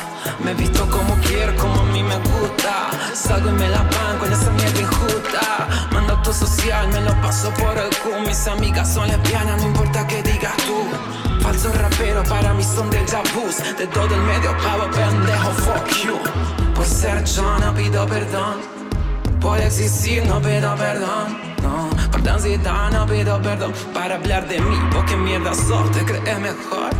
[0.43, 2.91] Me visto como quiero, como a mí me gusta.
[3.15, 5.69] Salgo y me la banco en esa mierda injusta.
[5.93, 8.19] Mandato social, me lo paso por el cu.
[8.27, 10.79] Mis amigas son lesbianas, no importa que digas tú.
[11.43, 13.05] Falso rapero, para mí son del
[13.35, 16.19] bus De todo el medio pavo pendejo, fuck you.
[16.75, 18.57] Por ser yo no pido perdón.
[19.41, 21.39] Por existir no pido perdón.
[21.63, 23.73] No, por transitar no pido perdón.
[23.93, 26.91] Para hablar de mí, vos qué mierda sos, te crees mejor.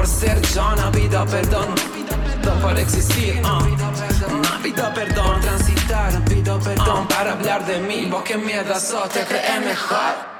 [0.00, 1.74] Por ser yo no pido perdón.
[2.42, 3.48] No por existir, uh.
[3.48, 5.26] no pido perdón.
[5.26, 7.06] Por transitar pido perdón.
[7.06, 10.39] Para hablar de mí, vos qué mierda sos, te crees mejor.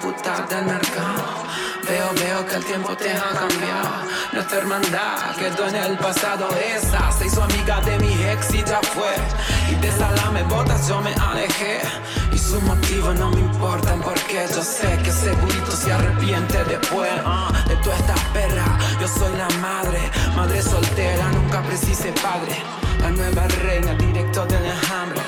[0.00, 1.44] Puta mercado.
[1.86, 4.06] Veo, veo que el tiempo te ha cambiado.
[4.32, 6.48] Nuestra hermandad quedó en el pasado.
[6.76, 9.14] Esa se hizo amiga de mi ex y ya fue.
[9.70, 11.80] Y de salame botas yo me alejé.
[12.32, 17.10] Y sus motivos no me importan porque yo sé que segurito se arrepiente después.
[17.24, 20.00] ah, de toda esta perra, yo soy la madre.
[20.34, 22.56] Madre soltera, nunca precise padre.
[23.00, 25.20] La nueva reina, directo del enjambre.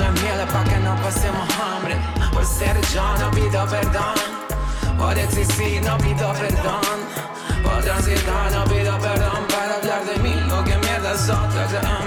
[0.00, 1.96] La miel pa' que no pasemos hambre.
[2.32, 4.18] Por ser yo no pido perdón.
[4.98, 6.96] Por existir no pido perdón.
[7.62, 9.40] Por transitar no pido perdón.
[9.54, 10.80] Para hablar de mí lo que
[11.16, 11.99] saker glömmer